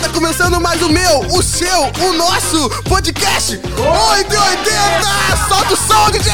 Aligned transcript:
Tá 0.00 0.08
começando 0.14 0.58
mais 0.60 0.80
o 0.80 0.88
meu, 0.88 1.20
o 1.20 1.42
seu, 1.42 1.92
o 2.08 2.12
nosso 2.14 2.70
podcast 2.88 3.60
880! 3.76 5.46
Solta 5.46 5.74
o 5.74 5.76
som, 5.76 6.10
DJ! 6.10 6.32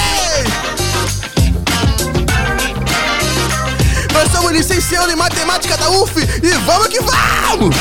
Nós 4.12 4.30
somos 4.30 4.52
licenciados 4.52 5.12
em 5.12 5.16
matemática 5.16 5.76
da 5.76 5.90
UF 5.90 6.20
e 6.20 6.50
vamos 6.64 6.86
que 6.86 7.00
vamos! 7.00 7.74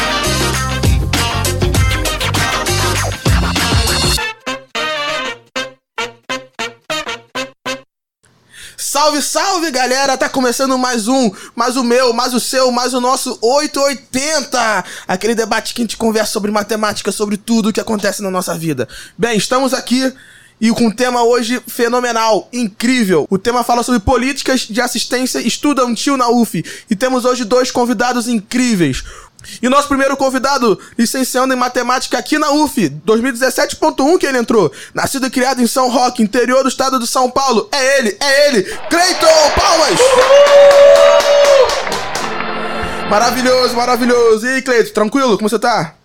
Salve, 8.99 9.21
salve, 9.21 9.71
galera! 9.71 10.17
Tá 10.17 10.27
começando 10.27 10.77
mais 10.77 11.07
um, 11.07 11.31
mais 11.55 11.77
o 11.77 11.85
meu, 11.85 12.11
mais 12.11 12.33
o 12.33 12.39
seu, 12.39 12.69
mais 12.69 12.93
o 12.93 12.99
nosso 12.99 13.39
880! 13.41 14.83
Aquele 15.07 15.33
debate 15.33 15.73
que 15.73 15.81
a 15.81 15.85
gente 15.85 15.95
conversa 15.95 16.33
sobre 16.33 16.51
matemática, 16.51 17.09
sobre 17.09 17.37
tudo 17.37 17.69
o 17.69 17.73
que 17.73 17.79
acontece 17.79 18.21
na 18.21 18.29
nossa 18.29 18.57
vida. 18.57 18.89
Bem, 19.17 19.37
estamos 19.37 19.73
aqui 19.73 20.13
e 20.59 20.69
com 20.71 20.87
um 20.87 20.91
tema 20.91 21.23
hoje 21.23 21.61
fenomenal, 21.65 22.49
incrível. 22.51 23.25
O 23.29 23.37
tema 23.37 23.63
fala 23.63 23.83
sobre 23.83 24.01
políticas 24.01 24.61
de 24.61 24.81
assistência 24.81 25.39
estudantil 25.39 26.17
na 26.17 26.27
UF. 26.27 26.61
E 26.89 26.93
temos 26.93 27.23
hoje 27.23 27.45
dois 27.45 27.71
convidados 27.71 28.27
incríveis. 28.27 29.05
E 29.61 29.67
o 29.67 29.69
nosso 29.69 29.87
primeiro 29.87 30.17
convidado, 30.17 30.79
licenciando 30.97 31.53
em 31.53 31.57
matemática 31.57 32.17
aqui 32.17 32.37
na 32.37 32.51
UF, 32.51 32.89
2017.1 33.05 34.17
que 34.17 34.25
ele 34.25 34.37
entrou. 34.37 34.71
Nascido 34.93 35.27
e 35.27 35.29
criado 35.29 35.61
em 35.61 35.67
São 35.67 35.89
Roque, 35.89 36.23
interior 36.23 36.63
do 36.63 36.69
estado 36.69 36.99
de 36.99 37.07
São 37.07 37.29
Paulo. 37.29 37.69
É 37.71 37.99
ele, 37.99 38.17
é 38.19 38.47
ele, 38.47 38.63
Cleiton 38.63 39.51
Palmas! 39.55 39.99
Maravilhoso, 43.09 43.75
maravilhoso. 43.75 44.45
E 44.45 44.49
aí, 44.55 44.61
Cleiton, 44.61 44.93
tranquilo? 44.93 45.37
Como 45.37 45.49
você 45.49 45.57
tá? 45.57 45.95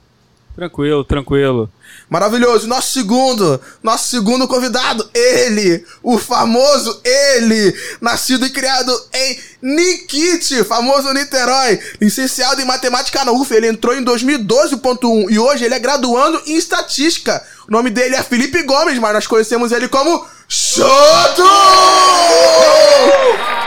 Tranquilo, 0.55 1.03
tranquilo. 1.03 1.69
Maravilhoso. 2.09 2.69
Nosso 2.69 2.93
segundo, 2.93 3.61
nosso 3.83 4.09
segundo 4.09 4.47
convidado, 4.47 5.09
ele, 5.13 5.85
o 6.01 6.17
famoso 6.17 7.01
ele, 7.05 7.75
nascido 8.01 8.47
e 8.47 8.51
criado 8.51 8.93
em 9.13 9.39
Nikit, 9.61 10.63
famoso 10.63 11.13
Niterói, 11.13 11.81
licenciado 12.01 12.61
em 12.63 12.65
matemática 12.65 13.25
na 13.25 13.33
UF. 13.33 13.53
Ele 13.53 13.67
entrou 13.67 13.97
em 13.97 14.05
2012.1 14.05 15.31
e 15.31 15.39
hoje 15.41 15.65
ele 15.65 15.75
é 15.75 15.79
graduando 15.81 16.41
em 16.47 16.57
estatística. 16.57 17.45
O 17.69 17.73
nome 17.73 17.91
dele 17.91 18.15
é 18.15 18.23
Felipe 18.23 18.63
Gomes, 18.63 18.99
mas 18.99 19.13
nós 19.13 19.27
conhecemos 19.27 19.73
ele 19.73 19.89
como 19.89 20.25
Choto! 20.47 21.43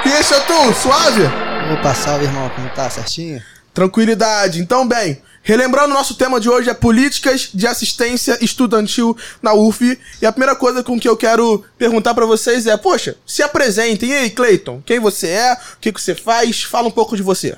E 0.05 0.09
aí, 0.09 0.23
Choto, 0.23 0.73
suave? 0.73 1.23
Opa, 1.73 1.93
salve, 1.93 2.25
irmão. 2.25 2.49
Como 2.51 2.69
tá? 2.69 2.89
Certinho? 2.89 3.41
Tranquilidade. 3.73 4.61
Então, 4.61 4.87
bem, 4.87 5.21
relembrando, 5.47 5.93
nosso 5.93 6.15
tema 6.15 6.41
de 6.41 6.49
hoje 6.49 6.69
é 6.69 6.73
políticas 6.73 7.49
de 7.53 7.65
assistência 7.65 8.37
estudantil 8.43 9.15
na 9.41 9.53
UF. 9.53 9.97
E 10.21 10.25
a 10.25 10.31
primeira 10.31 10.57
coisa 10.57 10.83
com 10.83 10.99
que 10.99 11.07
eu 11.07 11.15
quero 11.15 11.63
perguntar 11.77 12.13
pra 12.13 12.25
vocês 12.25 12.67
é, 12.67 12.75
poxa, 12.75 13.15
se 13.25 13.41
apresentem. 13.41 14.09
E 14.09 14.13
aí, 14.13 14.29
Cleiton, 14.29 14.83
quem 14.85 14.99
você 14.99 15.29
é? 15.29 15.53
O 15.53 15.79
que, 15.79 15.93
que 15.93 16.01
você 16.01 16.13
faz? 16.13 16.63
Fala 16.63 16.89
um 16.89 16.91
pouco 16.91 17.15
de 17.15 17.23
você. 17.23 17.57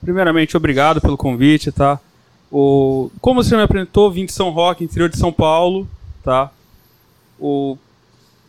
Primeiramente, 0.00 0.56
obrigado 0.56 1.02
pelo 1.02 1.18
convite, 1.18 1.70
tá? 1.70 2.00
O... 2.50 3.10
Como 3.20 3.44
você 3.44 3.54
me 3.56 3.62
apresentou, 3.62 4.10
vim 4.10 4.24
de 4.24 4.32
São 4.32 4.48
Roque, 4.48 4.82
interior 4.82 5.10
de 5.10 5.18
São 5.18 5.30
Paulo, 5.30 5.86
tá? 6.24 6.50
O... 7.38 7.76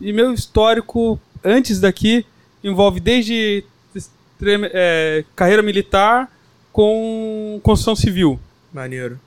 E 0.00 0.10
meu 0.10 0.32
histórico 0.32 1.20
antes 1.44 1.80
daqui 1.80 2.24
envolve 2.62 2.98
desde 2.98 3.62
é, 4.72 5.22
carreira 5.36 5.62
militar 5.62 6.32
com 6.72 7.60
construção 7.62 7.94
civil 7.94 8.40
Maneiro. 8.74 9.18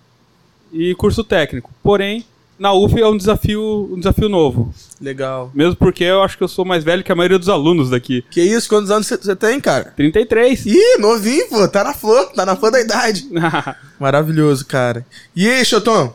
e 0.73 0.93
curso 0.95 1.23
técnico. 1.23 1.71
Porém, 1.81 2.25
na 2.59 2.73
UF 2.73 2.99
é 2.99 3.07
um 3.07 3.15
desafio, 3.15 3.89
um 3.93 3.97
desafio 3.97 4.27
novo. 4.27 4.73
Legal. 4.99 5.49
Mesmo 5.53 5.75
porque 5.77 6.03
eu 6.03 6.21
acho 6.21 6.37
que 6.37 6.43
eu 6.43 6.47
sou 6.49 6.65
mais 6.65 6.83
velho 6.83 7.03
que 7.03 7.11
a 7.11 7.15
maioria 7.15 7.39
dos 7.39 7.47
alunos 7.49 7.89
daqui. 7.89 8.23
Que 8.29 8.41
isso? 8.41 8.67
Quantos 8.67 8.91
anos 8.91 9.07
você- 9.07 9.35
tem, 9.35 9.59
cara? 9.61 9.93
33. 9.95 10.65
Ih, 10.65 10.97
novinho, 10.99 11.47
pô. 11.47 11.65
Tá 11.69 11.83
na 11.85 11.93
flor. 11.93 12.31
Tá 12.33 12.45
na 12.45 12.55
flor 12.57 12.71
da 12.71 12.81
idade. 12.81 13.29
Maravilhoso, 13.99 14.65
cara. 14.65 15.05
E 15.35 15.47
aí, 15.49 15.63
Choton? 15.63 16.13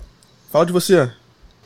Fala 0.52 0.66
de 0.66 0.72
você. 0.72 1.10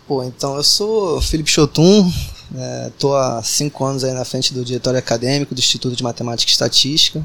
Pô, 0.06 0.22
então 0.22 0.54
eu 0.56 0.62
sou 0.62 1.20
Felipe 1.20 1.50
Chotum, 1.50 2.08
é, 2.56 2.92
tô 2.96 3.16
há 3.16 3.42
cinco 3.42 3.84
anos 3.84 4.04
aí 4.04 4.12
na 4.12 4.24
frente 4.24 4.54
do 4.54 4.64
diretório 4.64 4.96
acadêmico 5.00 5.52
do 5.52 5.58
Instituto 5.58 5.96
de 5.96 6.04
Matemática 6.04 6.48
e 6.48 6.52
Estatística. 6.52 7.20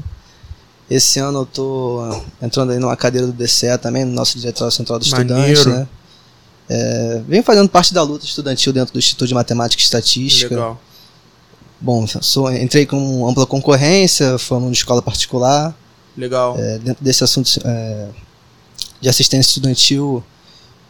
Esse 0.92 1.18
ano 1.18 1.40
eu 1.40 1.46
tô 1.46 2.22
entrando 2.40 2.72
aí 2.72 2.78
numa 2.78 2.96
cadeira 2.96 3.26
do 3.26 3.32
DCE 3.32 3.78
também, 3.78 4.04
no 4.04 4.12
nosso 4.12 4.38
Diretório 4.38 4.70
Central 4.70 4.98
do 4.98 5.04
Estudante, 5.04 5.68
né? 5.68 5.88
É, 6.68 7.22
venho 7.26 7.42
fazendo 7.42 7.68
parte 7.68 7.92
da 7.92 8.02
luta 8.02 8.24
estudantil 8.24 8.72
dentro 8.72 8.92
do 8.92 8.98
Instituto 8.98 9.26
de 9.26 9.34
Matemática 9.34 9.80
e 9.80 9.84
Estatística. 9.84 10.54
Legal. 10.54 10.80
Bom, 11.80 12.06
sou, 12.06 12.52
entrei 12.52 12.86
com 12.86 13.28
ampla 13.28 13.46
concorrência, 13.46 14.36
aluno 14.50 14.70
de 14.70 14.78
escola 14.78 15.02
particular. 15.02 15.74
Legal. 16.16 16.56
É, 16.58 16.78
dentro 16.78 17.02
desse 17.02 17.24
assunto 17.24 17.50
é, 17.64 18.08
de 19.00 19.08
assistência 19.08 19.48
estudantil, 19.48 20.22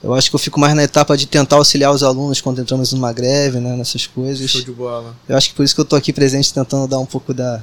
eu 0.03 0.13
acho 0.15 0.29
que 0.29 0.35
eu 0.35 0.41
fico 0.41 0.59
mais 0.59 0.75
na 0.75 0.83
etapa 0.83 1.17
de 1.17 1.27
tentar 1.27 1.57
auxiliar 1.57 1.93
os 1.93 2.03
alunos 2.03 2.41
quando 2.41 2.61
entramos 2.61 2.93
numa 2.93 3.13
greve, 3.13 3.61
né, 3.61 3.77
nessas 3.77 4.07
coisas. 4.07 4.51
Show 4.51 4.63
de 4.63 4.73
bola. 4.73 5.17
Eu 5.29 5.37
acho 5.37 5.51
que 5.51 5.55
por 5.55 5.65
isso 5.65 5.75
que 5.75 5.81
eu 5.81 5.85
tô 5.85 5.95
aqui 5.95 6.13
presente 6.13 6.53
tentando 6.53 6.89
dar 6.89 6.99
um 6.99 7.07
pouco 7.07 7.33
da, 7.33 7.63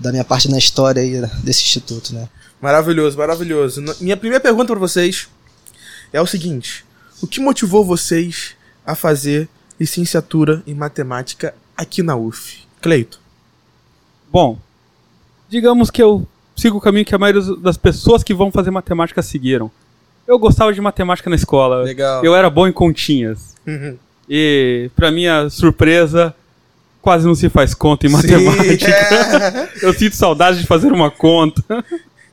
da 0.00 0.10
minha 0.10 0.24
parte 0.24 0.50
na 0.50 0.58
história 0.58 1.02
aí 1.02 1.20
desse 1.44 1.62
instituto, 1.62 2.14
né. 2.14 2.28
Maravilhoso, 2.60 3.16
maravilhoso. 3.16 3.82
Minha 4.00 4.16
primeira 4.16 4.42
pergunta 4.42 4.72
pra 4.72 4.80
vocês 4.80 5.28
é 6.12 6.20
o 6.20 6.26
seguinte: 6.26 6.84
o 7.22 7.26
que 7.26 7.40
motivou 7.40 7.84
vocês 7.84 8.56
a 8.84 8.94
fazer 8.94 9.48
licenciatura 9.78 10.62
em 10.66 10.74
matemática 10.74 11.54
aqui 11.76 12.02
na 12.02 12.16
UF? 12.16 12.66
Cleito. 12.80 13.20
Bom, 14.30 14.58
digamos 15.48 15.90
que 15.90 16.02
eu 16.02 16.26
sigo 16.56 16.78
o 16.78 16.80
caminho 16.80 17.04
que 17.04 17.14
a 17.14 17.18
maioria 17.18 17.42
das 17.56 17.76
pessoas 17.76 18.22
que 18.22 18.34
vão 18.34 18.50
fazer 18.50 18.70
matemática 18.70 19.22
seguiram. 19.22 19.70
Eu 20.26 20.38
gostava 20.38 20.72
de 20.72 20.80
matemática 20.80 21.28
na 21.28 21.36
escola. 21.36 21.82
Legal. 21.82 22.24
Eu 22.24 22.34
era 22.34 22.48
bom 22.48 22.66
em 22.66 22.72
continhas. 22.72 23.54
Uhum. 23.66 23.96
E, 24.28 24.90
pra 24.94 25.10
minha 25.10 25.50
surpresa, 25.50 26.34
quase 27.00 27.26
não 27.26 27.34
se 27.34 27.48
faz 27.48 27.74
conta 27.74 28.06
em 28.06 28.10
Sim, 28.10 28.16
matemática. 28.16 28.88
é. 28.90 29.68
Eu 29.82 29.92
sinto 29.94 30.16
saudade 30.16 30.60
de 30.60 30.66
fazer 30.66 30.92
uma 30.92 31.10
conta. 31.10 31.62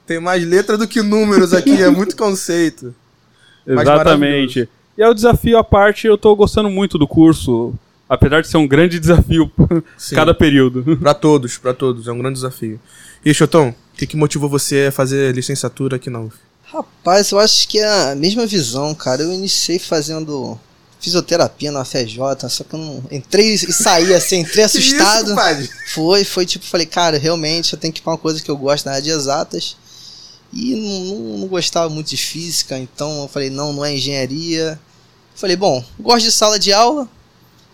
Tem 0.05 0.19
mais 0.19 0.45
letra 0.45 0.77
do 0.77 0.87
que 0.87 1.01
números 1.01 1.53
aqui, 1.53 1.81
é 1.81 1.89
muito 1.89 2.15
conceito. 2.15 2.93
Exatamente. 3.65 4.69
E 4.97 5.01
é 5.01 5.09
o 5.09 5.13
desafio 5.13 5.57
à 5.57 5.63
parte, 5.63 6.07
eu 6.07 6.17
tô 6.17 6.35
gostando 6.35 6.69
muito 6.69 6.97
do 6.97 7.07
curso. 7.07 7.73
Apesar 8.09 8.41
de 8.41 8.47
ser 8.47 8.55
um 8.57 8.67
grande 8.67 8.99
desafio 8.99 9.51
Sim. 9.97 10.15
cada 10.15 10.33
período. 10.33 10.95
Pra 10.97 11.13
todos, 11.13 11.57
pra 11.57 11.73
todos, 11.73 12.07
é 12.07 12.11
um 12.11 12.17
grande 12.19 12.35
desafio. 12.35 12.79
E 13.23 13.33
Chotão, 13.33 13.69
o 13.93 13.97
que, 13.97 14.07
que 14.07 14.15
motivou 14.15 14.49
você 14.49 14.85
a 14.87 14.91
fazer 14.91 15.35
licenciatura 15.35 15.97
aqui 15.97 16.09
na 16.09 16.21
UF? 16.21 16.35
Rapaz, 16.63 17.31
eu 17.31 17.39
acho 17.39 17.67
que 17.67 17.79
é 17.79 18.11
a 18.11 18.15
mesma 18.15 18.45
visão, 18.45 18.95
cara. 18.95 19.21
Eu 19.23 19.33
iniciei 19.33 19.77
fazendo 19.77 20.57
fisioterapia 21.07 21.71
na 21.71 21.85
FJ, 21.85 22.49
só 22.49 22.65
que 22.65 22.73
eu 22.73 22.79
não 22.79 23.03
entrei 23.09 23.53
e 23.53 23.57
saí 23.57 24.13
assim, 24.13 24.39
entrei 24.41 24.65
assustado. 24.65 25.31
Isso? 25.61 25.71
Foi, 25.93 26.25
foi 26.25 26.45
tipo, 26.45 26.65
falei, 26.65 26.85
cara, 26.85 27.17
realmente 27.17 27.71
eu 27.71 27.79
tenho 27.79 27.93
que 27.93 28.01
ir 28.01 28.03
pra 28.03 28.11
uma 28.11 28.17
coisa 28.17 28.43
que 28.43 28.51
eu 28.51 28.57
gosto 28.57 28.85
na 28.85 28.91
área 28.91 29.03
de 29.03 29.09
exatas. 29.09 29.77
E 30.51 30.75
não, 30.75 31.37
não, 31.39 31.47
gostava 31.47 31.89
muito 31.89 32.07
de 32.07 32.17
física, 32.17 32.77
então 32.77 33.21
eu 33.23 33.27
falei, 33.27 33.49
não, 33.49 33.71
não 33.71 33.85
é 33.85 33.93
engenharia. 33.95 34.77
Falei, 35.33 35.55
bom, 35.55 35.83
gosto 35.99 36.25
de 36.25 36.31
sala 36.31 36.59
de 36.59 36.73
aula. 36.73 37.07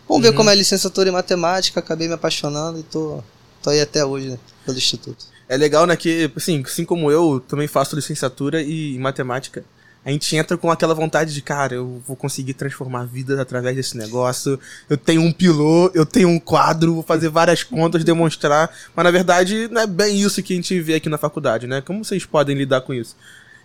Vamos 0.07 0.21
ver 0.21 0.29
Uhum. 0.29 0.35
como 0.35 0.49
é 0.49 0.53
a 0.53 0.55
licenciatura 0.55 1.09
em 1.09 1.11
matemática. 1.11 1.79
Acabei 1.79 2.07
me 2.07 2.13
apaixonando 2.13 2.79
e 2.79 2.83
tô, 2.83 3.23
tô 3.63 3.69
aí 3.71 3.81
até 3.81 4.05
hoje 4.05 4.29
né, 4.29 4.39
pelo 4.65 4.77
instituto. 4.77 5.25
É 5.49 5.57
legal, 5.57 5.85
né, 5.87 5.95
que, 5.95 6.31
assim, 6.35 6.63
assim 6.65 6.85
como 6.85 7.09
eu, 7.09 7.43
também 7.47 7.67
faço 7.67 7.95
licenciatura 7.95 8.61
e 8.61 8.95
em 8.95 8.99
matemática. 8.99 9.63
A 10.05 10.11
gente 10.11 10.35
entra 10.35 10.57
com 10.57 10.69
aquela 10.69 10.93
vontade 10.93 11.33
de, 11.33 11.41
cara, 11.41 11.75
eu 11.75 12.01
vou 12.05 12.15
conseguir 12.15 12.53
transformar 12.55 13.05
vidas 13.05 13.39
através 13.39 13.73
desse 13.75 13.97
negócio. 13.97 14.59
Eu 14.89 14.97
tenho 14.97 15.21
um 15.21 15.31
pilô, 15.31 15.89
eu 15.93 16.05
tenho 16.05 16.27
um 16.27 16.39
quadro, 16.39 16.95
vou 16.95 17.03
fazer 17.03 17.29
várias 17.29 17.63
contas, 17.63 18.03
demonstrar. 18.03 18.69
Mas 18.93 19.03
na 19.03 19.11
verdade, 19.11 19.69
não 19.71 19.81
é 19.81 19.87
bem 19.87 20.19
isso 20.19 20.43
que 20.43 20.51
a 20.51 20.55
gente 20.57 20.77
vê 20.81 20.95
aqui 20.95 21.07
na 21.07 21.17
faculdade, 21.17 21.67
né? 21.67 21.79
Como 21.79 22.03
vocês 22.03 22.25
podem 22.25 22.55
lidar 22.57 22.81
com 22.81 22.93
isso? 22.93 23.15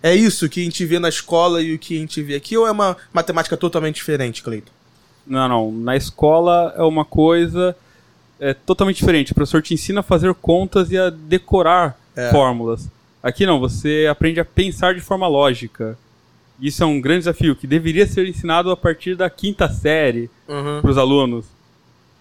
É 0.00 0.14
isso 0.14 0.49
que 0.49 0.61
a 0.61 0.64
gente 0.64 0.85
vê 0.87 1.00
na 1.00 1.08
escola 1.08 1.61
e 1.61 1.75
o 1.75 1.79
que 1.79 1.96
a 1.96 2.00
gente 2.00 2.23
vê 2.23 2.37
aqui, 2.37 2.56
ou 2.56 2.69
é 2.69 2.70
uma 2.70 2.96
matemática 3.12 3.56
totalmente 3.56 3.96
diferente, 3.96 4.41
Cleiton? 4.44 4.70
Não, 5.26 5.49
não. 5.49 5.73
Na 5.73 5.96
escola 5.96 6.73
é 6.76 6.82
uma 6.84 7.05
coisa 7.05 7.76
é, 8.38 8.55
totalmente 8.55 8.99
diferente. 8.99 9.32
O 9.32 9.34
professor 9.34 9.61
te 9.61 9.75
ensina 9.75 10.00
a 10.00 10.05
fazer 10.05 10.32
contas 10.34 10.93
e 10.93 10.96
a 10.96 11.11
decorar 11.11 11.99
É. 12.14 12.31
fórmulas. 12.31 12.87
Aqui 13.20 13.44
não, 13.44 13.58
você 13.58 14.06
aprende 14.08 14.38
a 14.38 14.44
pensar 14.44 14.94
de 14.94 15.00
forma 15.00 15.26
lógica. 15.26 15.99
Isso 16.60 16.82
é 16.82 16.87
um 16.87 17.00
grande 17.00 17.20
desafio 17.20 17.55
que 17.55 17.66
deveria 17.66 18.06
ser 18.06 18.26
ensinado 18.28 18.70
a 18.70 18.76
partir 18.76 19.14
da 19.16 19.31
quinta 19.31 19.69
série 19.69 20.28
Uhum. 20.49 20.81
para 20.81 20.90
os 20.90 20.99
alunos. 20.99 21.44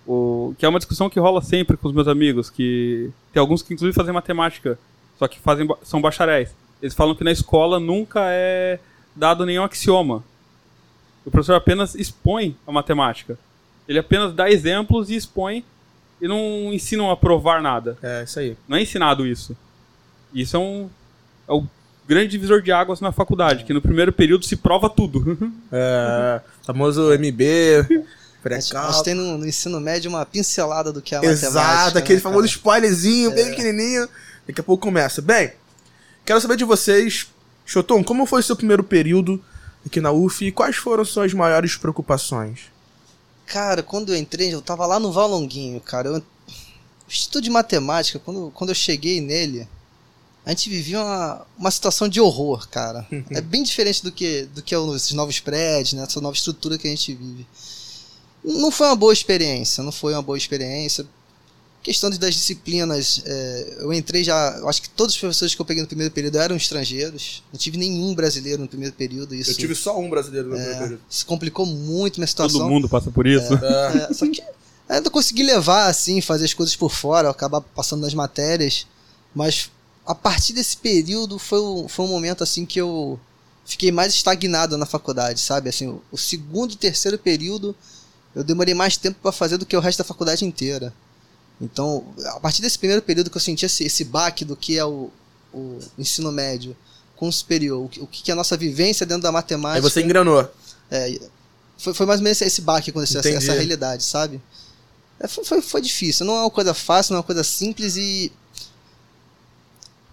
O, 0.06 0.54
que 0.58 0.66
é 0.66 0.70
uma 0.70 0.80
discussão 0.80 1.10
que 1.10 1.20
rola 1.20 1.42
sempre 1.42 1.76
com 1.76 1.88
os 1.88 1.94
meus 1.94 2.08
amigos, 2.08 2.50
que 2.50 3.10
tem 3.34 3.40
alguns 3.42 3.62
que 3.62 3.74
inclusive 3.74 3.96
fazem 3.96 4.14
matemática, 4.14 4.78
só 5.18 5.28
que 5.28 5.40
fazem, 5.40 5.68
são 5.84 6.00
bacharéis. 6.02 6.54
Eles 6.82 6.94
falam 6.94 7.16
que 7.16 7.24
na 7.24 7.32
escola 7.32 7.80
nunca 7.80 8.22
é 8.26 8.80
dado 9.16 9.46
nenhum 9.46 9.64
axioma. 9.64 10.24
O 11.26 11.32
professor 11.32 11.56
apenas 11.56 11.96
expõe 11.96 12.56
a 12.66 12.72
matemática. 12.72 13.38
Ele 13.88 14.00
apenas 14.00 14.34
dá 14.34 14.50
exemplos 14.50 15.10
e 15.10 15.16
expõe 15.16 15.66
e 16.22 16.28
não 16.28 16.72
ensinam 16.74 17.10
a 17.12 17.18
provar 17.18 17.62
nada. 17.62 17.98
É, 18.02 18.24
isso 18.24 18.40
aí. 18.40 18.56
Não 18.68 18.78
é 18.78 18.82
ensinado 18.82 19.26
isso. 19.26 19.58
Isso 20.34 20.56
é 20.56 20.60
um 20.60 20.90
é 21.48 21.54
o 21.54 21.66
grande 22.08 22.30
divisor 22.30 22.62
de 22.62 22.72
águas 22.72 23.02
na 23.02 23.12
faculdade, 23.12 23.64
que 23.64 23.74
no 23.74 23.82
primeiro 23.82 24.14
período 24.14 24.46
se 24.46 24.56
prova 24.56 24.90
tudo. 24.90 25.38
É, 25.72 26.42
famoso 26.64 27.12
MB, 27.12 27.44
A 27.44 27.82
a 27.82 28.42
pré-cal. 28.42 28.94
gente 28.94 29.04
tem 29.04 29.14
no, 29.14 29.38
no 29.38 29.46
ensino 29.46 29.80
médio 29.82 30.10
uma 30.10 30.26
pincelada 30.26 30.94
do 30.94 31.02
que 31.02 31.14
é 31.14 31.18
a 31.18 31.22
matemática. 31.22 31.48
Exato, 31.48 31.96
né, 31.96 32.02
aquele 32.02 32.22
cara? 32.22 32.34
famoso 32.34 32.48
spoilerzinho, 32.48 33.32
bem 33.32 33.50
pequenininho. 33.50 34.08
Daqui 34.48 34.62
a 34.62 34.64
pouco 34.64 34.84
começa. 34.84 35.22
Bem, 35.22 35.52
quero 36.26 36.40
saber 36.40 36.56
de 36.56 36.64
vocês, 36.64 37.28
Choton, 37.66 38.02
como 38.04 38.26
foi 38.26 38.40
o 38.40 38.44
seu 38.44 38.56
primeiro 38.56 38.84
período 38.84 39.44
aqui 39.86 40.00
na 40.00 40.12
UF 40.12 40.46
e 40.46 40.52
quais 40.52 40.78
foram 40.78 41.04
suas 41.04 41.34
maiores 41.34 41.76
preocupações? 41.76 42.72
Cara, 43.46 43.84
quando 43.84 44.14
eu 44.14 44.18
entrei, 44.18 44.54
eu 44.54 44.62
tava 44.62 44.86
lá 44.86 45.00
no 45.00 45.12
Valonguinho, 45.12 45.82
cara. 45.82 46.08
Eu, 46.10 46.16
o 46.18 46.24
Instituto 47.10 47.44
de 47.44 47.50
Matemática, 47.50 48.20
quando, 48.20 48.52
quando 48.54 48.70
eu 48.70 48.76
cheguei 48.76 49.20
nele, 49.20 49.68
a 50.48 50.52
gente 50.52 50.70
vivia 50.70 51.04
uma, 51.04 51.46
uma 51.60 51.70
situação 51.70 52.08
de 52.08 52.22
horror, 52.22 52.70
cara. 52.70 53.06
é 53.32 53.42
bem 53.42 53.64
diferente 53.64 54.02
do 54.02 54.14
que, 54.14 54.44
do 54.56 54.62
que 54.62 54.74
os 54.74 54.96
esses 54.96 55.12
novos 55.12 55.42
prédios, 55.42 55.92
né? 55.92 56.04
Essa 56.04 56.22
nova 56.22 56.38
estrutura 56.38 56.78
que 56.78 56.88
a 56.88 56.90
gente 56.90 57.14
vive. 57.14 57.46
Não 58.46 58.72
foi 58.72 58.88
uma 58.88 58.96
boa 58.96 59.12
experiência, 59.12 59.84
não 59.84 59.92
foi 59.92 60.14
uma 60.14 60.22
boa 60.22 60.38
experiência. 60.38 61.06
Questão 61.84 62.10
das 62.10 62.34
disciplinas, 62.34 63.22
é, 63.26 63.78
eu 63.80 63.92
entrei 63.92 64.24
já. 64.24 64.56
Eu 64.60 64.70
acho 64.70 64.82
que 64.82 64.90
todos 64.90 65.16
os 65.16 65.20
professores 65.20 65.54
que 65.54 65.60
eu 65.60 65.66
peguei 65.66 65.82
no 65.84 65.88
primeiro 65.88 66.14
período 66.14 66.38
eram 66.38 66.56
estrangeiros. 66.56 67.44
Não 67.52 67.60
tive 67.60 67.78
nenhum 67.78 68.16
brasileiro 68.16 68.62
no 68.62 68.70
primeiro 68.70 68.96
período. 68.96 69.36
Isso, 69.36 69.52
Eu 69.52 69.56
tive 69.56 69.76
só 69.76 70.00
um 70.00 70.10
brasileiro 70.10 70.48
no 70.48 70.56
é, 70.56 70.60
primeiro 70.60 70.82
período. 70.82 71.02
isso 71.10 71.26
complicou 71.26 71.66
muito 71.66 72.22
minha 72.22 72.28
situação. 72.28 72.62
Todo 72.62 72.70
mundo 72.70 72.88
passa 72.88 73.12
por 73.12 73.28
isso. 73.28 73.54
É, 73.54 74.14
só 74.14 74.26
que 74.26 74.42
ainda 74.88 75.10
consegui 75.10 75.44
levar, 75.44 75.88
assim, 75.88 76.22
fazer 76.22 76.46
as 76.46 76.54
coisas 76.54 76.74
por 76.74 76.90
fora, 76.90 77.30
acabar 77.30 77.60
passando 77.60 78.04
nas 78.04 78.14
matérias. 78.14 78.88
Mas 79.36 79.70
a 80.08 80.16
partir 80.16 80.54
desse 80.54 80.78
período 80.78 81.38
foi, 81.38 81.60
o- 81.60 81.88
foi 81.88 82.06
um 82.06 82.10
momento, 82.10 82.44
assim, 82.44 82.66
que 82.66 82.80
eu 82.80 83.20
fiquei 83.66 83.92
mais 83.92 84.14
estagnado 84.14 84.78
na 84.78 84.86
faculdade, 84.86 85.40
sabe? 85.42 85.70
Assim, 85.70 85.88
o, 85.88 86.02
o 86.12 86.18
segundo 86.18 86.72
e 86.72 86.76
terceiro 86.78 87.18
período 87.20 87.76
eu 88.36 88.44
demorei 88.44 88.74
mais 88.74 88.96
tempo 88.98 89.18
para 89.22 89.32
fazer 89.32 89.58
do 89.58 89.66
que 89.66 89.76
o 89.76 89.80
resto 89.80 89.98
da 90.00 90.04
faculdade 90.04 90.46
inteira. 90.46 90.94
Então, 91.60 92.06
a 92.36 92.40
partir 92.40 92.62
desse 92.62 92.78
primeiro 92.78 93.02
período 93.02 93.30
que 93.32 93.38
eu 93.38 93.42
senti 93.42 93.66
esse, 93.66 93.84
esse 93.84 94.04
baque 94.04 94.46
do 94.46 94.56
que 94.56 94.78
é 94.78 94.86
o, 94.86 95.10
o 95.54 95.80
ensino 95.98 96.32
médio 96.32 96.76
com 97.16 97.28
o 97.28 97.34
superior, 97.34 97.84
o 97.84 97.90
que, 97.90 98.00
o 98.00 98.06
que 98.06 98.30
é 98.30 98.34
a 98.34 98.36
nossa 98.36 98.56
vivência 98.56 99.06
dentro 99.08 99.24
da 99.24 99.32
matemática. 99.32 99.78
Aí 99.78 99.82
você 99.82 100.02
engrenou. 100.04 100.48
É, 100.92 101.20
foi, 101.80 101.94
foi 101.96 102.06
mais 102.06 102.20
ou 102.20 102.24
menos 102.24 102.40
esse 102.42 102.62
baque 102.62 102.86
que 102.86 102.90
aconteceu, 102.92 103.20
essa, 103.22 103.30
essa 103.38 103.48
realidade, 103.58 104.04
sabe? 104.04 104.40
É, 105.20 105.28
foi, 105.28 105.44
foi, 105.44 105.62
foi 105.64 105.82
difícil, 105.82 106.26
não 106.28 106.36
é 106.38 106.42
uma 106.42 106.52
coisa 106.52 106.76
fácil, 106.76 107.14
não 107.14 107.18
é 107.18 107.20
uma 107.22 107.26
coisa 107.26 107.44
simples 107.44 107.96
e. 107.98 108.32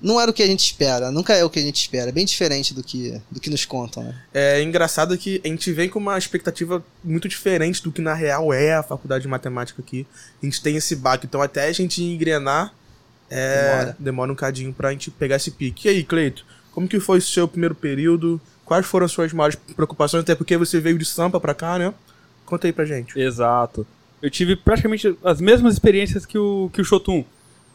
Não 0.04 0.20
era 0.20 0.30
o 0.30 0.34
que 0.34 0.42
a 0.42 0.46
gente 0.46 0.62
espera, 0.62 1.10
nunca 1.10 1.32
é 1.32 1.42
o 1.42 1.48
que 1.48 1.58
a 1.58 1.62
gente 1.62 1.76
espera, 1.76 2.10
é 2.10 2.12
bem 2.12 2.26
diferente 2.26 2.74
do 2.74 2.82
que, 2.82 3.18
do 3.30 3.40
que 3.40 3.48
nos 3.48 3.64
contam, 3.64 4.04
né? 4.04 4.14
É 4.34 4.62
engraçado 4.62 5.16
que 5.16 5.40
a 5.42 5.48
gente 5.48 5.72
vem 5.72 5.88
com 5.88 5.98
uma 5.98 6.18
expectativa 6.18 6.84
muito 7.02 7.26
diferente 7.26 7.82
do 7.82 7.90
que 7.90 8.02
na 8.02 8.12
real 8.12 8.52
é 8.52 8.74
a 8.74 8.82
faculdade 8.82 9.22
de 9.22 9.28
matemática 9.28 9.80
aqui. 9.80 10.06
A 10.42 10.44
gente 10.44 10.60
tem 10.60 10.76
esse 10.76 10.94
baque, 10.94 11.24
então 11.26 11.40
até 11.40 11.68
a 11.68 11.72
gente 11.72 12.02
engrenar 12.02 12.74
é, 13.30 13.62
demora. 13.62 13.96
Demora. 13.98 14.32
um 14.32 14.34
cadinho 14.34 14.74
pra 14.74 14.90
gente 14.92 15.10
pegar 15.10 15.36
esse 15.36 15.50
pique. 15.50 15.88
E 15.88 15.90
aí, 15.90 16.04
Cleito, 16.04 16.44
como 16.70 16.86
que 16.86 17.00
foi 17.00 17.16
o 17.16 17.22
seu 17.22 17.48
primeiro 17.48 17.74
período? 17.74 18.38
Quais 18.62 18.84
foram 18.84 19.06
as 19.06 19.12
suas 19.12 19.32
maiores 19.32 19.56
preocupações? 19.74 20.22
Até 20.22 20.34
porque 20.34 20.56
você 20.58 20.80
veio 20.80 20.98
de 20.98 21.06
Sampa 21.06 21.40
pra 21.40 21.54
cá, 21.54 21.78
né? 21.78 21.94
Conta 22.44 22.66
aí 22.66 22.72
pra 22.74 22.84
gente. 22.84 23.18
Exato. 23.18 23.86
Eu 24.20 24.30
tive 24.30 24.54
praticamente 24.54 25.16
as 25.24 25.40
mesmas 25.40 25.72
experiências 25.72 26.26
que 26.26 26.36
o, 26.36 26.70
que 26.72 26.82
o 26.82 26.84
Shotum. 26.84 27.24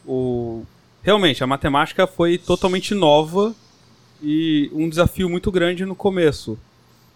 O... 0.05 0.63
Realmente, 1.03 1.43
a 1.43 1.47
matemática 1.47 2.05
foi 2.05 2.37
totalmente 2.37 2.93
nova 2.93 3.55
e 4.21 4.69
um 4.73 4.89
desafio 4.89 5.29
muito 5.29 5.51
grande 5.51 5.85
no 5.85 5.95
começo. 5.95 6.57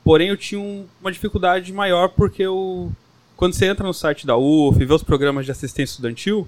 Porém, 0.04 0.30
eu 0.30 0.38
tinha 0.38 0.60
um- 0.60 0.86
uma 1.02 1.12
dificuldade 1.12 1.72
maior 1.74 2.10
porque 2.10 2.44
eu, 2.44 2.92
quando 3.36 3.54
você 3.54 3.66
entra 3.66 3.86
no 3.86 3.94
site 3.94 4.26
da 4.26 4.38
UF 4.38 4.82
e 4.82 4.86
vê 4.86 4.94
os 4.94 5.04
programas 5.04 5.46
de 5.46 5.52
assistência 5.52 5.94
estudantil, 5.94 6.48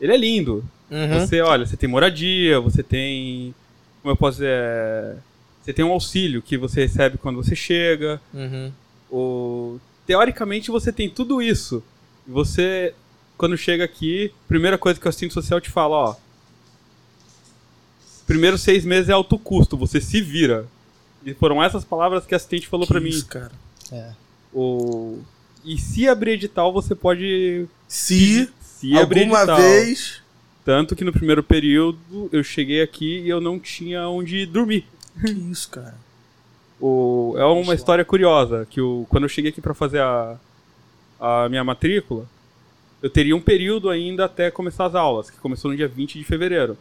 ele 0.00 0.12
é 0.12 0.16
lindo. 0.16 0.64
Uhum. 0.90 1.20
Você, 1.20 1.40
olha, 1.40 1.66
você 1.66 1.76
tem 1.76 1.88
moradia, 1.88 2.60
você 2.60 2.82
tem. 2.82 3.54
Como 4.02 4.12
eu 4.12 4.16
posso 4.16 4.36
dizer? 4.38 4.50
é, 4.50 5.16
Você 5.62 5.72
tem 5.72 5.84
um 5.84 5.92
auxílio 5.92 6.42
que 6.42 6.58
você 6.58 6.82
recebe 6.82 7.16
quando 7.16 7.36
você 7.42 7.56
chega. 7.56 8.20
Uhum. 8.34 8.70
O... 9.10 9.78
Teoricamente 10.06 10.70
você 10.70 10.92
tem 10.92 11.08
tudo 11.08 11.40
isso. 11.40 11.82
E 12.28 12.30
você, 12.30 12.92
quando 13.38 13.56
chega 13.56 13.82
aqui, 13.84 14.30
primeira 14.46 14.76
coisa 14.76 15.00
que 15.00 15.06
o 15.06 15.08
assistente 15.08 15.32
social 15.32 15.58
te 15.60 15.70
fala, 15.70 15.96
ó. 15.96 16.14
Primeiros 18.26 18.62
seis 18.62 18.84
meses 18.84 19.08
é 19.08 19.12
alto 19.12 19.38
custo, 19.38 19.76
você 19.76 20.00
se 20.00 20.20
vira. 20.20 20.66
E 21.24 21.34
foram 21.34 21.62
essas 21.62 21.84
palavras 21.84 22.26
que 22.26 22.34
a 22.34 22.36
assistente 22.36 22.68
falou 22.68 22.86
pra 22.86 22.98
Que 22.98 23.04
mim. 23.04 23.10
Isso, 23.10 23.26
cara. 23.26 23.52
É. 23.92 24.10
O... 24.52 25.18
E 25.64 25.78
se 25.78 26.08
abrir 26.08 26.32
edital, 26.32 26.72
você 26.72 26.94
pode. 26.94 27.66
Se 27.88 28.48
Se 28.60 28.96
abrir 28.98 29.22
alguma 29.22 29.38
edital. 29.38 29.56
vez. 29.56 30.22
Tanto 30.64 30.96
que 30.96 31.04
no 31.04 31.12
primeiro 31.12 31.42
período 31.42 32.28
eu 32.32 32.42
cheguei 32.42 32.80
aqui 32.82 33.20
e 33.20 33.28
eu 33.28 33.40
não 33.40 33.58
tinha 33.58 34.08
onde 34.08 34.46
dormir. 34.46 34.86
Que 35.20 35.30
isso, 35.30 35.68
cara. 35.68 35.94
O, 36.80 37.34
é 37.36 37.44
uma 37.44 37.74
história 37.74 38.04
curiosa, 38.04 38.66
que 38.68 38.80
o, 38.80 39.06
quando 39.08 39.24
eu 39.24 39.28
cheguei 39.28 39.50
aqui 39.50 39.60
para 39.60 39.74
fazer 39.74 40.00
a, 40.00 40.36
a 41.20 41.48
minha 41.48 41.62
matrícula, 41.62 42.26
eu 43.02 43.08
teria 43.08 43.36
um 43.36 43.40
período 43.40 43.88
ainda 43.90 44.24
até 44.24 44.50
começar 44.50 44.86
as 44.86 44.94
aulas, 44.94 45.30
que 45.30 45.36
começou 45.38 45.70
no 45.70 45.76
dia 45.76 45.86
20 45.86 46.18
de 46.18 46.24
fevereiro. 46.24 46.76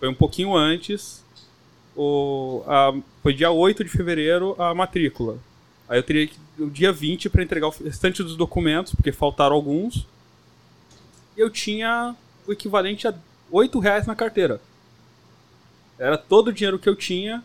Foi 0.00 0.08
um 0.08 0.14
pouquinho 0.14 0.56
antes, 0.56 1.22
o, 1.94 2.62
a, 2.66 2.92
foi 3.22 3.34
dia 3.34 3.50
8 3.50 3.84
de 3.84 3.90
fevereiro 3.90 4.56
a 4.58 4.74
matrícula. 4.74 5.38
Aí 5.86 5.98
eu 5.98 6.02
teria 6.02 6.26
que, 6.26 6.38
o 6.58 6.70
dia 6.70 6.90
20 6.90 7.28
para 7.28 7.42
entregar 7.42 7.68
o 7.68 7.74
restante 7.84 8.22
dos 8.22 8.36
documentos, 8.36 8.94
porque 8.94 9.12
faltaram 9.12 9.54
alguns. 9.54 10.06
E 11.36 11.40
eu 11.40 11.50
tinha 11.50 12.16
o 12.46 12.52
equivalente 12.52 13.06
a 13.06 13.14
8 13.50 13.78
reais 13.78 14.06
na 14.06 14.14
carteira. 14.14 14.60
Era 15.98 16.16
todo 16.16 16.48
o 16.48 16.52
dinheiro 16.52 16.78
que 16.78 16.88
eu 16.88 16.96
tinha 16.96 17.44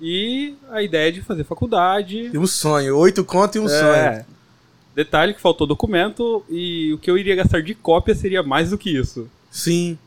e 0.00 0.54
a 0.70 0.82
ideia 0.82 1.10
de 1.10 1.22
fazer 1.22 1.42
faculdade. 1.42 2.30
E 2.32 2.38
um 2.38 2.46
sonho. 2.46 2.96
Oito 2.98 3.24
conto 3.24 3.56
e 3.56 3.60
um 3.60 3.68
sonho. 3.68 3.82
É. 3.82 4.26
Detalhe 4.94 5.34
que 5.34 5.40
faltou 5.40 5.66
documento 5.66 6.44
e 6.48 6.92
o 6.92 6.98
que 6.98 7.10
eu 7.10 7.18
iria 7.18 7.34
gastar 7.34 7.62
de 7.62 7.74
cópia 7.74 8.14
seria 8.14 8.42
mais 8.42 8.70
do 8.70 8.78
que 8.78 8.90
isso. 8.90 9.28
Sim. 9.50 9.98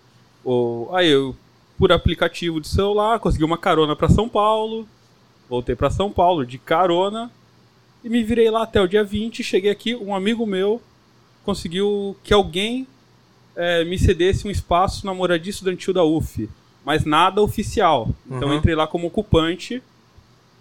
O, 0.44 0.88
aí 0.94 1.10
eu, 1.10 1.36
por 1.80 1.92
aplicativo 1.92 2.60
de 2.62 2.68
celular, 2.68 3.20
consegui 3.20 3.44
uma 3.46 3.58
carona 3.58 3.96
para 3.96 4.10
São 4.10 4.28
Paulo. 4.30 4.88
Voltei 5.50 5.76
para 5.76 5.90
São 5.90 6.12
Paulo 6.12 6.46
de 6.46 6.58
carona 6.60 7.32
e 8.04 8.10
me 8.10 8.22
virei 8.22 8.52
lá 8.52 8.64
até 8.64 8.80
o 8.82 8.88
dia 8.88 9.04
20. 9.04 9.44
Cheguei 9.44 9.72
aqui, 9.72 9.96
um 9.96 10.14
amigo 10.14 10.46
meu 10.46 10.80
conseguiu 11.44 12.16
que 12.24 12.34
alguém 12.34 12.86
eh, 13.56 13.84
me 13.86 13.98
cedesse 13.98 14.46
um 14.48 14.52
espaço 14.52 15.06
na 15.06 15.14
moradia 15.14 15.50
estudantil 15.50 15.94
da 15.94 16.04
UF, 16.04 16.48
mas 16.86 17.06
nada 17.06 17.42
oficial. 17.42 18.10
Então 18.30 18.50
Uhum. 18.50 18.56
entrei 18.56 18.76
lá 18.76 18.86
como 18.86 19.08
ocupante 19.08 19.82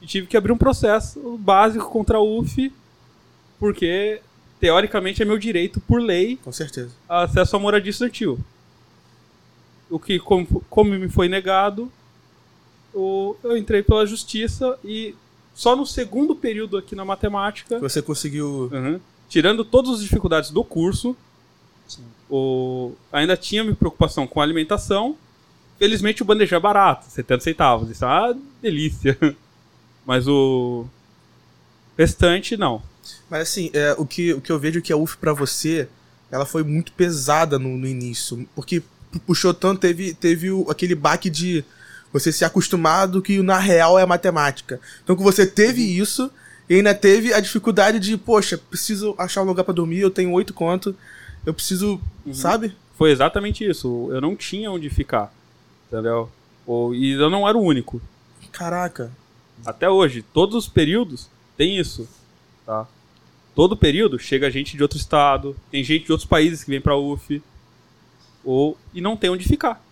e 0.01 0.07
tive 0.07 0.27
que 0.29 0.37
abrir 0.37 0.53
um 0.53 0.57
processo 0.57 1.37
básico 1.39 1.91
contra 1.91 2.17
a 2.19 2.23
UF, 2.23 2.73
porque 3.59 4.21
teoricamente 4.61 5.21
é 5.21 5.25
meu 5.25 5.37
direito 5.39 5.81
por 5.81 6.01
lei 6.01 6.39
Com 6.43 6.53
certeza. 6.53 6.91
acesso 7.09 7.57
à 7.57 7.59
moradia 7.59 7.91
estudantil. 7.91 8.39
O 9.91 9.99
que, 9.99 10.19
como, 10.19 10.47
como 10.69 10.91
me 10.91 11.09
foi 11.09 11.29
negado, 11.29 11.91
o- 12.95 13.35
eu 13.43 13.57
entrei 13.57 13.83
pela 13.83 14.07
justiça 14.07 14.79
e 14.85 15.15
só 15.55 15.75
no 15.75 15.87
segundo 15.87 16.35
período 16.37 16.77
aqui 16.77 16.95
na 16.95 17.05
matemática, 17.05 17.79
Você 17.79 18.01
conseguiu. 18.03 18.71
uhum, 18.73 19.01
tirando 19.29 19.65
todas 19.65 19.93
as 19.95 20.01
dificuldades 20.03 20.51
do 20.51 20.63
curso, 20.63 21.17
Sim. 21.87 22.03
o, 22.31 22.93
ainda 23.13 23.37
tinha 23.37 23.65
minha 23.65 23.75
preocupação 23.75 24.27
com 24.27 24.41
a 24.41 24.45
alimentação. 24.45 25.17
Felizmente 25.79 26.23
o 26.23 26.25
bandeja 26.25 26.57
é 26.57 26.61
barato, 26.61 27.07
70 27.09 27.43
centavos. 27.43 27.91
Isso 27.91 28.05
é 28.05 28.09
uma 28.09 28.39
delícia. 28.61 29.17
Mas 30.05 30.27
o 30.27 30.87
restante, 31.97 32.57
não. 32.57 32.83
Mas 33.31 33.43
assim, 33.43 33.71
é, 33.73 33.95
o, 33.99 34.05
que, 34.07 34.33
o 34.35 34.41
que 34.41 34.51
eu 34.51 34.59
vejo 34.59 34.81
que 34.83 34.93
a 34.93 34.97
UF 34.97 35.17
pra 35.19 35.33
você, 35.33 35.89
ela 36.31 36.45
foi 36.47 36.63
muito 36.63 36.93
pesada 36.93 37.59
no, 37.59 37.77
no 37.77 37.87
início. 37.87 38.47
Porque 38.55 38.83
o 39.27 39.35
Chotan 39.35 39.75
teve, 39.77 40.15
teve 40.15 40.51
o- 40.51 40.71
aquele 40.71 40.95
baque 40.95 41.29
de 41.31 41.65
você 42.13 42.33
ser 42.33 42.45
acostumado 42.47 43.21
que 43.23 43.43
na 43.43 43.59
real 43.59 43.99
é 43.99 44.07
matemática. 44.07 44.81
Então 45.05 45.17
que 45.17 45.23
você 45.23 45.47
teve 45.47 45.83
isso 45.83 46.31
e 46.69 46.75
ainda 46.77 46.95
teve 46.95 47.33
a 47.35 47.41
dificuldade 47.41 47.99
de, 47.99 48.17
poxa, 48.17 48.57
preciso 48.59 49.15
achar 49.19 49.43
um 49.43 49.47
lugar 49.47 49.65
pra 49.65 49.75
dormir, 49.75 50.01
eu 50.01 50.11
tenho 50.11 50.33
oito 50.33 50.53
conto. 50.55 50.95
eu 51.47 51.55
preciso, 51.55 52.01
Uhum. 52.27 52.35
sabe? 52.35 52.75
Foi 52.99 53.11
exatamente 53.11 53.65
isso. 53.65 54.09
Eu 54.11 54.21
não 54.21 54.37
tinha 54.37 54.71
onde 54.71 54.91
ficar. 54.91 55.33
Entendeu? 55.91 56.29
Ou- 56.67 56.95
E 56.95 57.13
eu 57.13 57.31
não 57.31 57.49
era 57.49 57.57
o 57.57 57.63
único. 57.63 58.03
Caraca. 58.53 59.11
Até 59.65 59.89
hoje, 59.89 60.21
todos 60.21 60.55
os 60.57 60.69
períodos 60.69 61.29
tem 61.57 61.79
isso, 61.79 62.07
tá? 62.67 62.87
Todo 63.55 63.77
período 63.77 64.19
chega 64.19 64.51
gente 64.51 64.77
de 64.77 64.83
outro 64.83 64.99
estado, 64.99 65.57
tem 65.71 65.83
gente 65.83 66.05
de 66.07 66.13
outros 66.13 66.29
países 66.29 66.63
que 66.65 66.71
vem 66.71 66.81
pra 66.81 66.97
UF, 66.99 67.43
ou 68.51 68.79
e 68.95 69.01
não 69.03 69.15
tem 69.17 69.29
onde 69.29 69.47
ficar. 69.47 69.85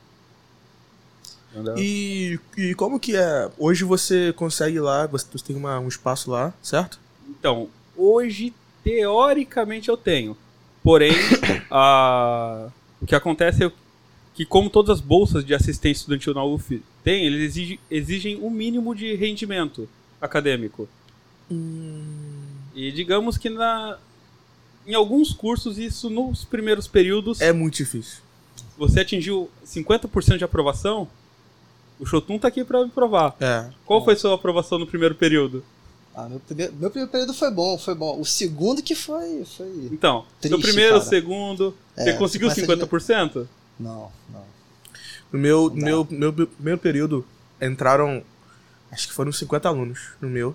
E, 1.78 2.38
e 2.56 2.74
como 2.74 2.98
que 2.98 3.14
é? 3.16 3.50
Hoje 3.58 3.84
você 3.84 4.32
consegue 4.32 4.76
ir 4.76 4.80
lá, 4.80 5.06
você 5.06 5.26
você 5.30 5.44
tem 5.44 5.56
uma- 5.56 5.78
um 5.78 5.88
espaço 5.88 6.30
lá, 6.30 6.52
certo? 6.62 6.98
Então, 7.28 7.68
hoje 7.96 8.54
teoricamente 8.82 9.88
eu 9.88 9.96
tenho, 9.96 10.36
porém 10.82 11.12
a- 11.70 12.68
o 13.00 13.06
que 13.06 13.14
acontece 13.14 13.64
é 13.64 13.72
que 14.34 14.44
como 14.46 14.68
todas 14.70 14.98
as 14.98 15.00
bolsas 15.00 15.44
de 15.44 15.54
assistência 15.54 16.00
estudantil 16.02 16.32
na 16.34 16.44
UF 16.44 16.82
têm, 17.04 17.24
eles 17.26 17.42
exigem, 17.42 17.78
exigem 17.90 18.36
um 18.42 18.50
mínimo 18.50 18.94
de 18.94 19.14
rendimento 19.14 19.88
acadêmico. 20.20 20.88
E 21.50 22.92
digamos 22.92 23.36
que 23.38 23.48
na 23.50 23.98
em 24.86 24.94
alguns 24.94 25.32
cursos 25.32 25.78
isso 25.78 26.08
nos 26.10 26.44
primeiros 26.44 26.86
períodos 26.86 27.40
É 27.40 27.52
muito 27.52 27.76
difícil. 27.76 28.20
Você 28.76 29.00
atingiu 29.00 29.50
50% 29.64 30.38
de 30.38 30.44
aprovação. 30.44 31.08
O 31.98 32.04
Shotun 32.04 32.38
tá 32.38 32.48
aqui 32.48 32.64
pra 32.64 32.84
me 32.84 32.90
provar. 32.90 33.34
É. 33.40 33.70
Qual 33.84 34.04
foi 34.04 34.16
sua 34.16 34.34
aprovação 34.34 34.78
no 34.78 34.86
primeiro 34.86 35.14
período? 35.14 35.64
Ah, 36.14 36.28
meu, 36.28 36.40
primeiro, 36.40 36.72
meu 36.74 36.90
primeiro 36.90 37.10
período 37.10 37.34
foi 37.34 37.50
bom, 37.50 37.76
foi 37.76 37.94
bom. 37.94 38.18
O 38.18 38.24
segundo 38.24 38.82
que 38.82 38.94
foi. 38.94 39.44
foi... 39.44 39.88
Então, 39.92 40.24
no 40.50 40.60
primeiro, 40.60 40.94
cara. 40.94 41.04
segundo, 41.04 41.74
É, 41.96 42.04
você 42.04 42.12
conseguiu 42.14 42.50
você 42.50 42.66
começa 42.66 42.86
50%? 42.86 43.46
Não, 43.78 44.10
não. 44.32 44.44
No 45.30 45.38
meu, 45.38 45.68
Não 45.68 45.76
dá. 45.76 45.84
meu, 45.84 46.08
meu 46.10 46.32
primeiro 46.32 46.80
período 46.80 47.26
entraram, 47.60 48.22
acho 48.90 49.08
que 49.08 49.14
foram 49.14 49.30
50 49.30 49.68
alunos 49.68 50.12
no 50.20 50.28
meu. 50.28 50.54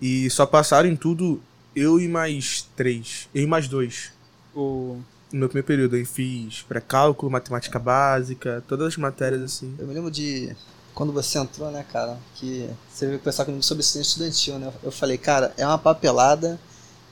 E 0.00 0.28
só 0.30 0.46
passaram 0.46 0.88
em 0.88 0.96
tudo 0.96 1.42
eu 1.74 2.00
e 2.00 2.08
mais 2.08 2.62
três. 2.76 3.28
Eu 3.34 3.42
e 3.42 3.46
mais 3.46 3.68
dois. 3.68 4.12
O... 4.54 5.00
No 5.32 5.40
meu 5.40 5.48
primeiro 5.48 5.66
período 5.66 5.96
eu 5.96 6.06
fiz 6.06 6.62
pré-cálculo, 6.68 7.30
matemática 7.30 7.78
básica, 7.78 8.62
todas 8.68 8.88
as 8.88 8.96
matérias 8.96 9.42
assim. 9.42 9.74
Eu 9.78 9.86
me 9.86 9.94
lembro 9.94 10.10
de 10.10 10.54
quando 10.94 11.12
você 11.12 11.38
entrou, 11.38 11.70
né, 11.72 11.84
cara, 11.92 12.16
que 12.36 12.68
você 12.92 13.06
veio 13.06 13.18
conversar 13.18 13.44
comigo 13.44 13.62
sobre 13.64 13.80
assistência 13.80 14.10
estudantil, 14.10 14.58
né? 14.60 14.72
Eu 14.82 14.92
falei, 14.92 15.18
cara, 15.18 15.52
é 15.56 15.66
uma 15.66 15.78
papelada 15.78 16.58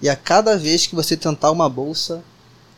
e 0.01 0.09
a 0.09 0.15
cada 0.15 0.57
vez 0.57 0.87
que 0.87 0.95
você 0.95 1.17
tentar 1.17 1.51
uma 1.51 1.69
bolsa, 1.69 2.23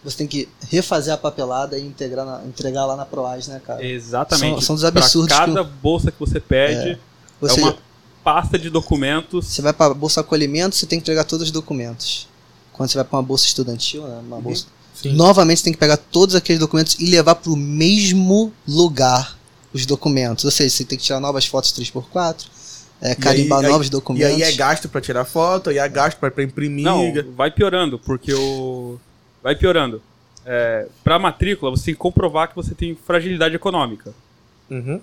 você 0.03 0.17
tem 0.17 0.27
que 0.27 0.49
refazer 0.71 1.13
a 1.13 1.17
papelada 1.19 1.79
e 1.79 1.87
integrar 1.87 2.25
na- 2.25 2.43
entregar 2.47 2.87
lá 2.87 2.97
na 2.97 3.05
Proaz, 3.05 3.47
né, 3.49 3.61
cara? 3.65 3.85
Exatamente. 3.85 4.55
São- 4.57 4.63
são 4.63 4.75
dos 4.77 4.85
absurdos 4.85 5.29
Pra 5.37 5.47
cada 5.47 5.65
que 5.65 5.71
bolsa 5.83 6.11
que 6.11 6.19
você 6.21 6.41
pede, 6.41 6.91
é, 6.93 6.99
Ou 7.41 7.49
seja, 7.51 7.61
uma 7.67 7.77
pasta 8.23 8.59
de 8.59 8.71
documentos. 8.71 9.47
você 9.47 9.61
vai 9.61 9.73
para 9.75 9.93
bolsa 9.93 10.23
acolhimento, 10.23 10.75
você 10.77 10.87
tem 10.87 10.99
que 10.99 11.03
entregar 11.03 11.25
todos 11.25 11.47
os 11.47 11.51
documentos. 11.51 12.29
Quando 12.73 12.89
você 12.91 12.97
vai 12.97 13.05
para 13.05 13.17
uma 13.19 13.23
bolsa 13.23 13.47
estudantil, 13.47 14.07
né, 14.09 14.21
uma 14.27 14.37
Uhum. 14.37 14.43
bolsa, 14.43 14.67
Sim. 14.95 15.13
novamente 15.13 15.59
você 15.59 15.65
tem 15.65 15.73
que 15.73 15.79
pegar 15.79 15.97
todos 15.97 16.35
aqueles 16.35 16.61
documentos 16.61 16.97
e 17.01 17.07
levar 17.11 17.35
para 17.35 17.51
o 17.51 17.57
mesmo 17.57 18.53
lugar 18.67 19.37
os 19.73 19.85
documentos. 19.85 20.45
Ou 20.45 20.51
seja, 20.51 20.71
você 20.75 20.85
tem 20.85 20.97
que 20.97 21.05
tirar 21.05 21.19
novas 21.21 21.45
fotos 21.47 21.73
3x4, 21.73 22.47
é, 23.01 23.15
carimbar 23.15 23.65
aí- 23.65 23.71
novos 23.71 23.89
E 23.89 23.91
documentos. 23.91 24.35
aí 24.35 24.43
é 24.43 24.53
gasto 24.53 24.89
pra 24.89 25.01
tirar 25.01 25.25
foto, 25.25 25.69
aí 25.71 25.79
é 25.79 25.89
gasto 25.89 26.19
pra, 26.19 26.31
pra 26.31 26.45
imprimir. 26.45 26.85
Não, 26.85 27.13
vai 27.37 27.51
piorando, 27.51 27.99
porque 27.99 28.33
o. 28.33 28.99
Vai 29.43 29.55
piorando. 29.57 30.01
É, 30.47 30.87
pra 31.03 31.19
matrícula, 31.19 31.71
você 31.71 31.87
tem 31.87 31.95
que 31.95 32.01
comprovar 32.01 32.49
que 32.49 32.55
você 32.57 32.75
tem 32.75 32.95
fragilidade 32.95 33.55
econômica. 33.55 34.15
Uhum. 34.71 35.01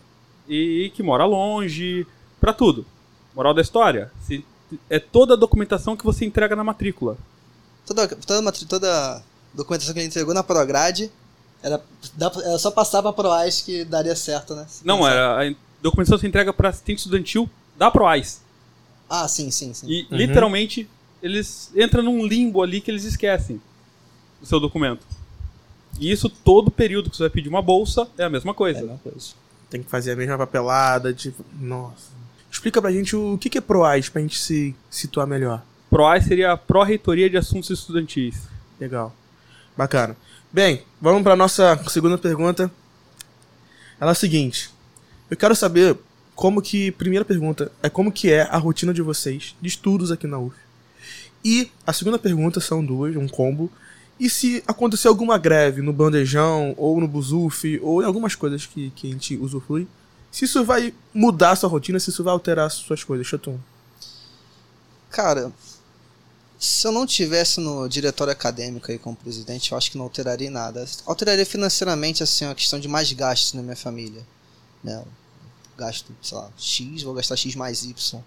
E 0.48 0.92
que 0.96 1.04
mora 1.04 1.26
longe, 1.26 2.06
pra 2.40 2.54
tudo. 2.54 2.86
Moral 3.36 3.54
da 3.54 3.62
história, 3.62 4.12
se- 4.26 4.44
é 4.90 5.00
toda 5.00 5.34
a 5.34 5.38
documentação 5.38 5.96
que 5.98 6.04
você 6.06 6.26
entrega 6.26 6.56
na 6.56 6.64
matrícula. 6.64 7.18
Toda, 7.86 8.08
toda, 8.08 8.52
toda 8.52 9.24
documentação 9.54 9.94
que 9.94 10.00
ele 10.00 10.08
entregou 10.08 10.34
na 10.34 10.44
Prograde 10.44 11.12
era, 11.64 11.82
era 12.44 12.58
só 12.58 12.72
passar 12.72 13.02
pra 13.02 13.14
Proaz 13.14 13.62
que 13.62 13.84
daria 13.86 14.16
certo, 14.16 14.56
né? 14.56 14.66
Se 14.68 14.86
Não, 14.86 14.98
pensar. 14.98 15.12
era 15.12 15.50
a 15.52 15.56
documentação 15.82 16.18
que 16.18 16.22
você 16.22 16.28
entrega 16.28 16.52
pra 16.54 16.70
assistente 16.70 17.00
estudantil 17.00 17.50
da 17.78 17.90
Proais. 17.92 18.42
Ah, 19.10 19.28
sim, 19.28 19.52
sim, 19.52 19.74
sim. 19.74 19.88
E 19.90 20.08
Uhum. 20.10 20.18
literalmente 20.18 20.90
eles 21.22 21.70
entram 21.76 22.02
num 22.04 22.26
limbo 22.26 22.64
ali 22.64 22.82
que 22.82 22.90
eles 22.90 23.04
esquecem 23.04 23.62
o 24.42 24.46
seu 24.46 24.60
documento. 24.60 25.06
E 26.00 26.10
isso 26.12 26.30
todo 26.30 26.72
período 26.72 27.10
que 27.10 27.18
você 27.18 27.24
vai 27.24 27.30
pedir 27.30 27.50
uma 27.50 27.62
bolsa 27.62 28.08
é 28.18 28.24
a 28.24 28.30
mesma 28.30 28.52
É 28.52 28.54
a 28.54 28.56
coisa. 28.56 28.80
mesma 28.82 28.98
coisa. 29.04 29.28
Tem 29.70 29.84
que 29.84 29.90
fazer 29.90 30.14
a 30.14 30.16
mesma 30.16 30.38
papelada, 30.38 31.14
tipo. 31.14 31.46
Nossa. 31.60 32.10
Explica 32.52 32.82
pra 32.82 32.92
gente 32.92 33.16
o 33.16 33.38
que 33.38 33.50
que 33.50 33.58
é 33.58 33.62
PROAS 33.62 34.10
pra 34.10 34.22
gente 34.22 34.38
se 34.38 34.76
situar 34.90 35.28
melhor. 35.28 35.62
PROAS 35.90 36.26
seria 36.26 36.54
a 36.54 36.58
Pró-Reitoria 36.58 37.30
de 37.30 37.38
Assuntos 37.38 37.70
Estudantis. 37.70 38.36
Legal. 38.80 39.14
Bacana. 39.82 40.16
Bem, 40.54 40.84
vamos 41.02 41.24
pra 41.24 41.36
nossa 41.36 41.76
segunda 41.90 42.16
pergunta. 42.16 42.72
Ela 44.00 44.12
é 44.12 44.14
a 44.14 44.16
seguinte. 44.16 44.70
Eu 45.28 45.36
quero 45.36 45.56
saber 45.56 45.98
como 46.36 46.62
que. 46.62 46.92
Primeira 46.92 47.26
pergunta 47.26 47.72
é 47.82 47.90
como 47.90 48.12
que 48.12 48.32
é 48.32 48.44
a 48.44 48.60
rotina 48.60 48.94
de 48.94 49.02
vocês 49.02 49.56
de 49.60 49.68
estudos 49.68 50.12
aqui 50.12 50.28
na 50.28 50.38
UF. 50.38 50.56
E 51.44 51.72
a 51.84 51.92
segunda 51.92 52.20
pergunta 52.20 52.60
são 52.60 52.86
duas, 52.86 53.16
um 53.16 53.28
combo. 53.28 53.72
E 54.20 54.30
se 54.30 54.64
acontecer 54.68 55.08
alguma 55.08 55.36
greve 55.40 55.82
no 55.82 55.92
bandejão, 55.92 56.76
ou 56.78 57.02
no 57.02 57.08
Buzuf, 57.08 57.80
ou 57.82 58.04
em 58.04 58.06
algumas 58.06 58.36
coisas 58.36 58.68
que, 58.68 58.92
que 58.92 59.08
a 59.08 59.12
gente 59.14 59.36
usufrui, 59.38 59.88
se 60.32 60.46
isso 60.46 60.64
vai 60.64 60.94
mudar 61.12 61.54
a 61.54 61.56
sua 61.56 61.70
rotina, 61.70 62.00
se 62.00 62.12
isso 62.12 62.24
vai 62.24 62.34
alterar 62.34 62.68
as 62.68 62.74
suas 62.74 63.04
coisas, 63.04 63.26
Chaton. 63.26 63.58
Cara, 65.10 65.52
se 66.62 66.86
eu 66.86 66.92
não 66.92 67.08
tivesse 67.08 67.60
no 67.60 67.90
diretório 67.90 68.32
acadêmico 68.32 68.92
aí 68.92 69.00
como 69.00 69.16
presidente, 69.16 69.72
eu 69.72 69.78
acho 69.80 69.90
que 69.90 69.98
não 69.98 70.06
alteraria 70.06 70.52
nada. 70.52 70.86
Alteraria 71.08 71.44
financeiramente, 71.44 72.22
assim, 72.22 72.46
a 72.46 72.54
questão 72.54 72.80
de 72.80 72.88
mais 72.88 73.12
gastos 73.14 73.54
na 73.56 73.64
minha 73.64 73.76
família. 73.76 74.22
Né? 74.84 75.02
Gasto, 75.76 76.16
sei 76.22 76.38
lá, 76.38 76.50
X, 76.60 77.02
vou 77.02 77.16
gastar 77.16 77.36
X 77.36 77.56
mais 77.56 77.82
Y. 77.84 78.20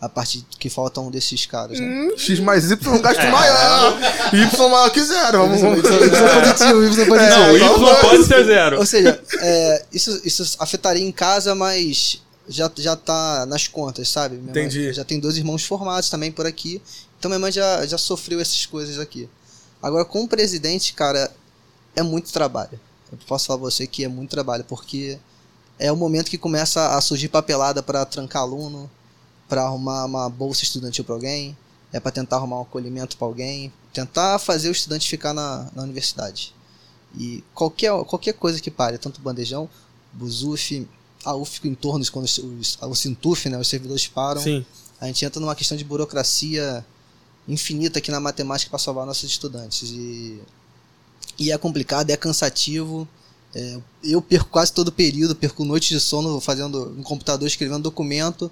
A 0.00 0.08
parte 0.08 0.46
que 0.58 0.70
falta 0.70 0.98
um 1.02 1.10
desses 1.10 1.44
caras, 1.44 1.78
né? 1.78 1.86
Hum, 1.86 2.16
X 2.16 2.40
mais 2.40 2.70
Y 2.70 2.86
é 2.86 2.96
um 2.96 3.02
gasto 3.02 3.26
maior. 3.26 3.98
Y 4.32 4.68
maior 4.70 4.90
que 4.90 5.04
zero. 5.04 5.38
Vamos, 5.40 5.60
vamos. 5.60 5.78
Y 5.80 5.82
positivo, 5.82 6.84
Y 6.84 7.06
positivo. 7.06 7.14
É, 7.16 7.58
Não, 7.58 7.78
o 7.80 7.88
Y 7.90 8.00
pode 8.00 8.24
ser 8.24 8.44
zero. 8.46 8.78
Ou 8.78 8.86
seja, 8.86 9.20
é, 9.40 9.84
isso, 9.92 10.22
isso 10.24 10.56
afetaria 10.58 11.04
em 11.04 11.12
casa, 11.12 11.54
mas 11.54 12.22
já, 12.48 12.70
já 12.76 12.96
tá 12.96 13.44
nas 13.46 13.68
contas, 13.68 14.08
sabe? 14.08 14.36
Minha 14.36 14.54
mãe 14.54 14.64
Entendi. 14.64 14.92
já 14.92 15.04
tem 15.04 15.20
dois 15.20 15.36
irmãos 15.36 15.64
formados 15.64 16.08
também 16.08 16.32
por 16.32 16.46
aqui. 16.46 16.80
Então 17.18 17.28
minha 17.28 17.38
mãe 17.38 17.52
já, 17.52 17.84
já 17.86 17.98
sofreu 17.98 18.40
essas 18.40 18.64
coisas 18.66 18.98
aqui. 18.98 19.28
Agora, 19.82 20.04
com 20.04 20.24
o 20.24 20.28
presidente, 20.28 20.92
cara, 20.94 21.30
é 21.94 22.02
muito 22.02 22.32
trabalho. 22.32 22.78
Eu 23.12 23.18
posso 23.26 23.46
falar 23.46 23.58
pra 23.58 23.70
você 23.70 23.86
que 23.86 24.04
é 24.04 24.08
muito 24.08 24.30
trabalho, 24.30 24.64
porque 24.64 25.18
é 25.78 25.92
o 25.92 25.96
momento 25.96 26.30
que 26.30 26.38
começa 26.38 26.96
a 26.96 27.00
surgir 27.00 27.28
papelada 27.28 27.82
para 27.82 28.04
trancar 28.04 28.42
aluno, 28.42 28.90
para 29.48 29.62
arrumar 29.62 30.04
uma 30.04 30.28
bolsa 30.28 30.64
estudantil 30.64 31.04
para 31.04 31.14
alguém, 31.14 31.56
é 31.92 32.00
para 32.00 32.10
tentar 32.10 32.36
arrumar 32.36 32.58
um 32.58 32.62
acolhimento 32.62 33.16
para 33.16 33.26
alguém, 33.26 33.72
tentar 33.92 34.38
fazer 34.38 34.68
o 34.68 34.72
estudante 34.72 35.08
ficar 35.08 35.32
na, 35.32 35.70
na 35.74 35.82
universidade. 35.82 36.54
E 37.16 37.42
qualquer, 37.54 37.92
qualquer 38.04 38.34
coisa 38.34 38.60
que 38.60 38.70
pare, 38.70 38.98
tanto 38.98 39.20
bandejão, 39.20 39.68
Buzuf, 40.12 40.86
a 41.24 41.34
UF 41.34 41.66
em 41.66 41.74
torno, 41.74 42.04
quando 42.10 42.24
os, 42.24 42.38
os, 42.38 42.78
o 42.80 42.94
Sintuf, 42.94 43.48
né, 43.48 43.58
os 43.58 43.68
servidores 43.68 44.06
param, 44.06 44.40
Sim. 44.40 44.64
a 45.00 45.06
gente 45.06 45.24
entra 45.24 45.40
numa 45.40 45.54
questão 45.54 45.76
de 45.76 45.84
burocracia 45.84 46.84
infinita 47.48 47.98
aqui 47.98 48.10
na 48.10 48.20
matemática 48.20 48.70
para 48.70 48.78
salvar 48.78 49.06
nossos 49.06 49.28
estudantes. 49.30 49.90
E, 49.90 50.40
e 51.38 51.50
é 51.50 51.58
complicado, 51.58 52.10
é 52.10 52.16
cansativo. 52.16 53.08
É, 53.54 53.78
eu 54.04 54.20
perco 54.20 54.50
quase 54.50 54.72
todo 54.72 54.88
o 54.88 54.92
período, 54.92 55.34
perco 55.34 55.64
noites 55.64 55.88
de 55.88 56.00
sono 56.00 56.40
fazendo 56.40 56.90
no 56.90 57.02
computador, 57.02 57.46
escrevendo 57.46 57.82
documento 57.82 58.50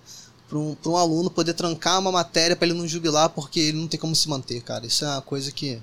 para 0.49 0.59
um, 0.59 0.75
pra 0.75 0.91
um 0.93 0.97
aluno 0.97 1.31
poder 1.31 1.55
trancar 1.55 1.99
uma 1.99 2.13
matéria 2.13 2.57
para 2.57 2.67
ele 2.69 2.79
não 2.79 2.87
jubilar 2.87 3.29
porque 3.31 3.61
ele 3.61 3.79
não 3.79 3.89
tem 3.89 3.99
como 3.99 4.15
se 4.15 4.29
manter, 4.29 4.63
cara. 4.63 4.87
Isso 4.87 5.05
é 5.05 5.09
uma 5.09 5.23
coisa 5.23 5.51
que. 5.51 5.79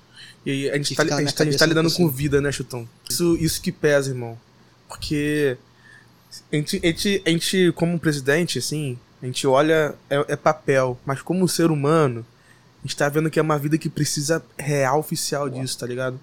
E 0.45 0.51
aí, 0.51 0.69
a 0.69 0.77
gente, 0.77 0.89
Que 0.89 0.95
tá, 0.95 1.05
tá, 1.05 1.65
lidando 1.65 1.89
com 1.89 1.97
consigo. 1.97 2.09
vida, 2.09 2.41
né, 2.41 2.51
Chutão? 2.51 2.87
Isso, 3.09 3.37
isso 3.37 3.61
que 3.61 3.71
pesa, 3.71 4.09
irmão. 4.09 4.37
Porque 4.87 5.57
a 6.51 6.55
gente, 6.55 6.79
a, 6.83 6.87
gente, 6.87 7.23
a 7.25 7.29
gente, 7.29 7.71
como 7.73 7.99
presidente, 7.99 8.59
assim, 8.59 8.97
a 9.21 9.25
gente 9.25 9.45
olha, 9.47 9.95
é, 10.09 10.25
é 10.29 10.35
papel, 10.35 10.99
mas 11.05 11.21
como 11.21 11.47
ser 11.47 11.71
humano, 11.71 12.25
a 12.83 12.87
gente 12.87 12.97
tá 12.97 13.07
vendo 13.09 13.29
que 13.29 13.39
é 13.39 13.41
uma 13.41 13.57
vida 13.57 13.77
que 13.77 13.89
precisa 13.89 14.43
real, 14.57 14.99
oficial 14.99 15.49
disso, 15.49 15.77
tá 15.79 15.87
ligado? 15.87 16.19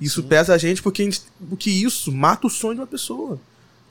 Isso 0.00 0.20
Sim. 0.20 0.28
pesa 0.28 0.54
a 0.54 0.58
gente 0.58 0.82
porque, 0.82 1.02
a 1.02 1.04
gente 1.04 1.22
porque 1.48 1.70
isso 1.70 2.12
mata 2.12 2.46
o 2.46 2.50
sonho 2.50 2.74
de 2.74 2.80
uma 2.80 2.86
pessoa. 2.86 3.40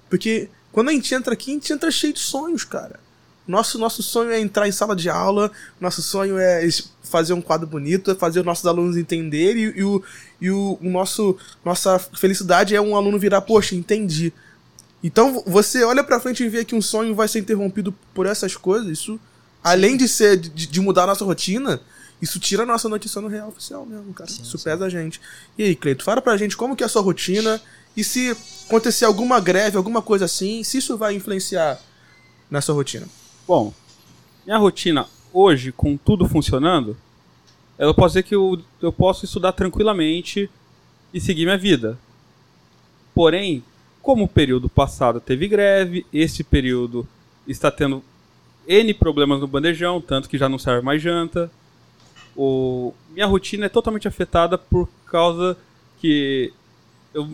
Porque 0.09 0.49
quando 0.71 0.89
a 0.89 0.91
gente 0.91 1.13
entra 1.13 1.33
aqui, 1.33 1.51
a 1.51 1.53
gente 1.53 1.73
entra 1.73 1.89
cheio 1.89 2.13
de 2.13 2.19
sonhos, 2.19 2.63
cara. 2.63 2.99
Nosso, 3.47 3.79
nosso 3.79 4.03
sonho 4.03 4.29
é 4.29 4.39
entrar 4.39 4.67
em 4.67 4.71
sala 4.71 4.95
de 4.95 5.09
aula, 5.09 5.51
nosso 5.79 6.01
sonho 6.01 6.37
é 6.37 6.67
fazer 7.01 7.33
um 7.33 7.41
quadro 7.41 7.67
bonito, 7.67 8.11
é 8.11 8.15
fazer 8.15 8.39
os 8.39 8.45
nossos 8.45 8.65
alunos 8.65 8.95
entenderem 8.95 9.63
e, 9.63 9.79
e 9.79 9.83
o, 9.83 10.03
e 10.39 10.51
o, 10.51 10.77
o 10.79 10.89
nosso 10.89 11.37
nossa 11.65 11.97
felicidade 11.97 12.75
é 12.75 12.81
um 12.81 12.95
aluno 12.95 13.17
virar, 13.17 13.41
poxa, 13.41 13.75
entendi. 13.75 14.31
Então 15.03 15.43
você 15.45 15.83
olha 15.83 16.03
pra 16.03 16.19
frente 16.19 16.43
e 16.43 16.49
vê 16.49 16.63
que 16.63 16.75
um 16.75 16.81
sonho 16.81 17.15
vai 17.15 17.27
ser 17.27 17.39
interrompido 17.39 17.93
por 18.13 18.25
essas 18.25 18.55
coisas, 18.55 18.87
isso, 18.87 19.19
além 19.63 19.97
de 19.97 20.07
ser 20.07 20.37
de, 20.37 20.67
de 20.67 20.79
mudar 20.79 21.03
a 21.03 21.07
nossa 21.07 21.25
rotina, 21.25 21.81
isso 22.21 22.39
tira 22.39 22.63
a 22.63 22.65
nossa 22.65 22.87
notícia 22.87 23.19
no 23.19 23.27
real 23.27 23.49
oficial 23.49 23.85
mesmo, 23.85 24.13
cara. 24.13 24.29
Sim, 24.29 24.43
isso 24.43 24.57
sim. 24.57 24.63
pesa 24.63 24.85
a 24.85 24.89
gente. 24.89 25.19
E 25.57 25.63
aí, 25.63 25.75
Cleito, 25.75 26.03
fala 26.03 26.21
pra 26.21 26.37
gente 26.37 26.55
como 26.55 26.75
que 26.75 26.83
é 26.83 26.85
a 26.85 26.89
sua 26.89 27.01
rotina 27.01 27.59
e 27.97 28.03
se 28.03 28.37
acontecer 28.67 29.05
alguma 29.05 29.39
greve, 29.39 29.75
alguma 29.75 30.01
coisa 30.01 30.25
assim, 30.25 30.63
se 30.63 30.77
isso 30.77 30.97
vai 30.97 31.15
influenciar 31.15 31.79
na 32.49 32.61
sua 32.61 32.75
rotina. 32.75 33.07
Bom, 33.47 33.73
minha 34.45 34.57
rotina 34.57 35.07
hoje, 35.33 35.71
com 35.71 35.97
tudo 35.97 36.27
funcionando, 36.27 36.95
eu 37.77 37.93
posso 37.93 38.09
dizer 38.09 38.23
que 38.23 38.35
eu, 38.35 38.61
eu 38.81 38.93
posso 38.93 39.25
estudar 39.25 39.53
tranquilamente 39.53 40.49
e 41.11 41.19
seguir 41.19 41.45
minha 41.45 41.57
vida. 41.57 41.97
Porém, 43.15 43.63
como 44.01 44.25
o 44.25 44.27
período 44.27 44.67
passado 44.69 45.19
teve 45.19 45.47
greve, 45.47 46.05
esse 46.11 46.43
período 46.43 47.07
está 47.47 47.69
tendo 47.71 48.03
N 48.67 48.93
problemas 48.93 49.39
no 49.39 49.47
bandejão, 49.47 49.99
tanto 50.01 50.29
que 50.29 50.37
já 50.37 50.47
não 50.47 50.57
serve 50.59 50.81
mais 50.81 51.01
janta. 51.01 51.51
O, 52.35 52.93
minha 53.11 53.25
rotina 53.25 53.65
é 53.65 53.69
totalmente 53.69 54.07
afetada 54.07 54.57
por 54.57 54.87
causa 55.05 55.57
que 55.99 56.53
eu, 57.13 57.29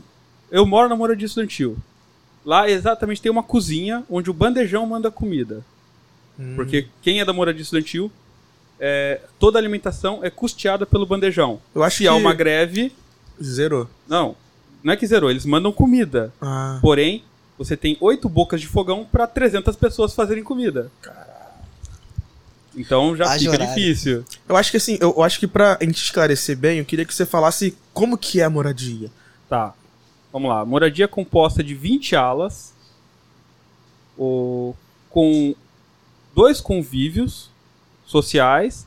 eu 0.50 0.66
moro 0.66 0.90
na 0.90 0.96
moradia 0.96 1.26
estudantil. 1.26 1.78
Lá 2.46 2.70
exatamente 2.70 3.22
tem 3.22 3.32
uma 3.32 3.44
cozinha 3.44 4.04
onde 4.10 4.30
o 4.30 4.34
bandejão 4.34 4.86
manda 4.86 5.12
comida. 5.12 5.64
Porque 6.56 6.88
quem 7.02 7.20
é 7.20 7.26
da 7.26 7.34
moradia 7.34 7.64
estudantil, 7.64 8.12
é, 8.80 9.22
toda 9.40 9.58
a 9.58 9.62
alimentação 9.62 10.20
é 10.24 10.30
custeada 10.30 10.86
pelo 10.86 11.06
bandejão. 11.06 11.60
Eu 11.74 11.84
acho 11.84 11.98
Se 11.98 12.04
que 12.04 12.08
há 12.08 12.14
uma 12.14 12.34
greve, 12.34 12.92
zerou. 13.42 13.90
não, 14.08 14.36
não 14.84 14.94
é 14.94 14.98
que 14.98 15.06
zerou, 15.08 15.30
eles 15.30 15.46
mandam 15.46 15.72
comida. 15.72 16.34
Ah, 16.42 16.80
Porém, 16.82 17.24
você 17.58 17.76
tem 17.76 17.98
oito 18.00 18.30
bocas 18.30 18.62
de 18.62 18.68
fogão 18.68 19.06
para 19.10 19.26
300 19.28 19.76
pessoas 19.76 20.14
fazerem 20.14 20.44
comida. 20.44 20.92
Então 22.76 23.16
já 23.16 23.26
Haja 23.26 23.40
fica 23.40 23.64
horário. 23.64 23.74
difícil. 23.76 24.24
eu 24.48 24.56
acho 24.56 24.70
que 24.70 24.78
assim, 24.78 24.98
eu, 25.02 25.14
eu 25.18 25.24
acho 25.24 25.40
que 25.40 25.48
pra 25.48 25.78
gente 25.82 25.98
esclarecer 26.04 26.56
bem, 26.56 26.78
eu 26.80 26.86
queria 26.86 27.06
que 27.06 27.14
você 27.14 27.26
falasse 27.26 27.76
como 27.94 28.18
que 28.18 28.40
é 28.40 28.44
a 28.44 28.50
moradia. 28.50 29.10
Tá. 29.50 29.74
Vamos 30.32 30.50
lá. 30.50 30.64
Moradia 30.64 31.06
é 31.06 31.08
composta 31.08 31.64
de 31.64 31.74
20 31.74 32.16
alas, 32.16 32.74
o, 34.18 34.76
com 35.10 35.56
dois 36.36 36.62
convívios 36.62 37.50
sociais, 38.06 38.86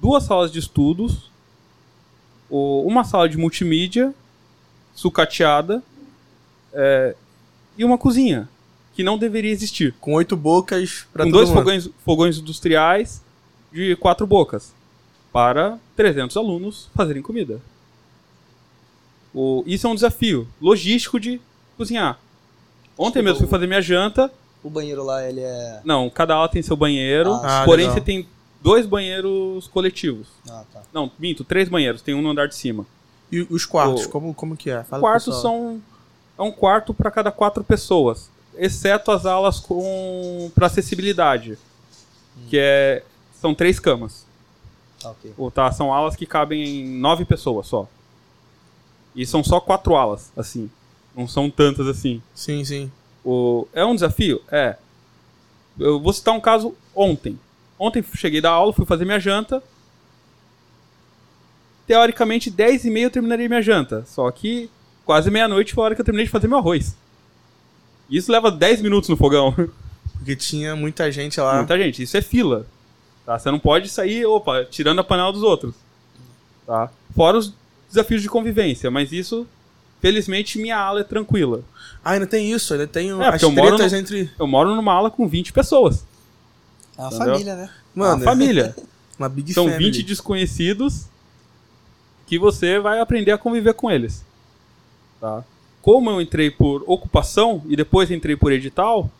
duas 0.00 0.24
salas 0.24 0.52
de 0.52 0.58
estudos, 0.58 1.30
o, 2.50 2.82
uma 2.86 3.02
sala 3.04 3.28
de 3.28 3.38
multimídia, 3.38 4.12
sucateada, 4.94 5.82
é, 6.72 7.14
e 7.76 7.84
uma 7.84 7.96
cozinha, 7.98 8.48
que 8.94 9.02
não 9.02 9.16
deveria 9.16 9.50
existir. 9.50 9.94
Com 10.00 10.14
oito 10.14 10.36
bocas 10.36 11.06
pra 11.12 11.24
com 11.24 11.30
dois 11.30 11.48
mundo. 11.48 11.58
fogões, 11.58 11.88
fogões 12.04 12.38
industriais 12.38 13.22
de 13.72 13.96
quatro 13.96 14.26
bocas 14.26 14.74
para 15.32 15.78
300 15.96 16.36
alunos 16.36 16.90
fazerem 16.94 17.22
comida. 17.22 17.60
O, 19.34 19.62
isso 19.66 19.86
é 19.86 19.90
um 19.90 19.94
desafio 19.94 20.46
logístico 20.60 21.18
de 21.18 21.40
cozinhar. 21.76 22.18
Ontem 22.98 23.22
mesmo 23.22 23.38
fui 23.38 23.48
fazer 23.48 23.66
minha 23.66 23.80
janta. 23.80 24.30
O 24.62 24.68
banheiro 24.68 25.02
lá, 25.02 25.26
ele 25.26 25.40
é. 25.40 25.80
Não, 25.84 26.10
cada 26.10 26.34
ala 26.34 26.48
tem 26.48 26.62
seu 26.62 26.76
banheiro, 26.76 27.32
Ah, 27.42 27.62
porém 27.64 27.86
legal. 27.86 27.94
você 27.94 28.00
tem 28.04 28.28
dois 28.62 28.84
banheiros 28.86 29.66
coletivos. 29.68 30.28
Ah, 30.48 30.64
tá. 30.70 30.82
Não, 30.92 31.10
minto, 31.18 31.42
três 31.44 31.68
banheiros, 31.68 32.02
tem 32.02 32.14
um 32.14 32.20
no 32.20 32.30
andar 32.30 32.46
de 32.46 32.54
cima. 32.54 32.86
E 33.32 33.40
os 33.50 33.64
quartos, 33.64 34.04
O- 34.04 34.08
como, 34.10 34.34
como 34.34 34.56
que 34.56 34.70
é? 34.70 34.84
Fala 34.84 35.00
quartos 35.00 35.40
são 35.40 35.80
é 36.38 36.42
um 36.42 36.52
quarto 36.52 36.92
para 36.92 37.10
cada 37.10 37.32
quatro 37.32 37.64
pessoas, 37.64 38.30
exceto 38.56 39.10
as 39.10 39.24
alas 39.26 39.58
com 39.58 40.50
para 40.54 40.66
acessibilidade, 40.66 41.58
que 42.50 42.58
é 42.58 43.02
são 43.40 43.54
três 43.54 43.80
camas. 43.80 44.26
Tá, 45.00 45.10
ok. 45.10 45.32
Ou 45.36 45.50
tá, 45.50 45.72
são 45.72 45.92
alas 45.92 46.14
que 46.14 46.26
cabem 46.26 46.62
em 46.62 46.98
nove 47.00 47.24
pessoas 47.24 47.66
só. 47.66 47.88
E 49.14 49.26
são 49.26 49.42
só 49.42 49.60
quatro 49.60 49.96
alas, 49.96 50.30
assim. 50.36 50.70
Não 51.14 51.26
são 51.28 51.50
tantas 51.50 51.86
assim. 51.86 52.22
Sim, 52.34 52.64
sim. 52.64 52.90
O, 53.24 53.66
é 53.72 53.84
um 53.84 53.94
desafio? 53.94 54.40
É. 54.50 54.76
Eu 55.78 56.00
vou 56.00 56.12
citar 56.12 56.34
um 56.34 56.40
caso 56.40 56.74
ontem. 56.94 57.38
Ontem 57.78 58.02
cheguei 58.14 58.40
da 58.40 58.50
aula, 58.50 58.72
fui 58.72 58.86
fazer 58.86 59.04
minha 59.04 59.18
janta. 59.20 59.62
Teoricamente, 61.86 62.50
10 62.50 62.84
e 62.84 62.90
meia 62.90 63.06
eu 63.06 63.10
terminaria 63.10 63.48
minha 63.48 63.62
janta. 63.62 64.04
Só 64.06 64.30
que 64.30 64.70
quase 65.04 65.30
meia-noite 65.30 65.74
foi 65.74 65.82
a 65.82 65.84
hora 65.86 65.94
que 65.94 66.00
eu 66.00 66.04
terminei 66.04 66.26
de 66.26 66.30
fazer 66.32 66.48
meu 66.48 66.58
arroz. 66.58 66.94
Isso 68.08 68.30
leva 68.30 68.50
10 68.50 68.82
minutos 68.82 69.08
no 69.08 69.16
fogão. 69.16 69.54
Porque 70.18 70.36
tinha 70.36 70.76
muita 70.76 71.10
gente 71.10 71.40
lá. 71.40 71.56
Muita 71.56 71.76
gente. 71.76 72.02
Isso 72.02 72.16
é 72.16 72.22
fila. 72.22 72.66
Tá? 73.26 73.38
Você 73.38 73.50
não 73.50 73.58
pode 73.58 73.88
sair, 73.88 74.24
opa, 74.26 74.64
tirando 74.64 75.00
a 75.00 75.04
panela 75.04 75.32
dos 75.32 75.42
outros. 75.42 75.74
Tá? 76.66 76.90
Fora 77.14 77.38
os 77.38 77.52
desafios 77.88 78.22
de 78.22 78.28
convivência. 78.28 78.88
Mas 78.90 79.10
isso, 79.12 79.46
felizmente, 80.00 80.58
minha 80.58 80.76
ala 80.78 81.00
é 81.00 81.04
tranquila. 81.04 81.62
Ah, 82.04 82.12
ainda 82.12 82.26
tem 82.26 82.52
isso, 82.52 82.72
ainda 82.72 82.86
tem 82.86 83.10
É, 83.10 83.12
as 83.12 83.30
porque 83.30 83.44
eu 83.44 83.50
moro 83.50 83.76
tretas 83.76 83.92
no- 83.92 83.98
entre. 83.98 84.30
Eu 84.38 84.46
moro 84.46 84.74
numa 84.74 84.92
ala 84.92 85.10
com 85.10 85.26
20 85.26 85.52
pessoas. 85.52 86.04
É 86.96 87.00
uma 87.00 87.08
Entendeu? 87.08 87.26
família, 87.32 87.56
né? 87.56 87.70
Mano, 87.94 88.14
Uma 88.16 88.24
família. 88.24 88.76
uma 89.18 89.28
big 89.28 89.52
São 89.52 89.64
family. 89.68 89.84
20 89.90 90.02
desconhecidos 90.04 91.06
que 92.32 92.38
você 92.38 92.78
vai 92.80 92.98
aprender 92.98 93.30
a 93.30 93.36
conviver 93.36 93.74
com 93.74 93.90
eles. 93.90 94.24
Tá? 95.20 95.44
Como 95.82 96.08
eu 96.08 96.18
entrei 96.18 96.50
por 96.50 96.82
ocupação 96.86 97.62
e 97.68 97.76
depois 97.76 98.10
entrei 98.10 98.36
por 98.36 98.50
edital, 98.50 99.10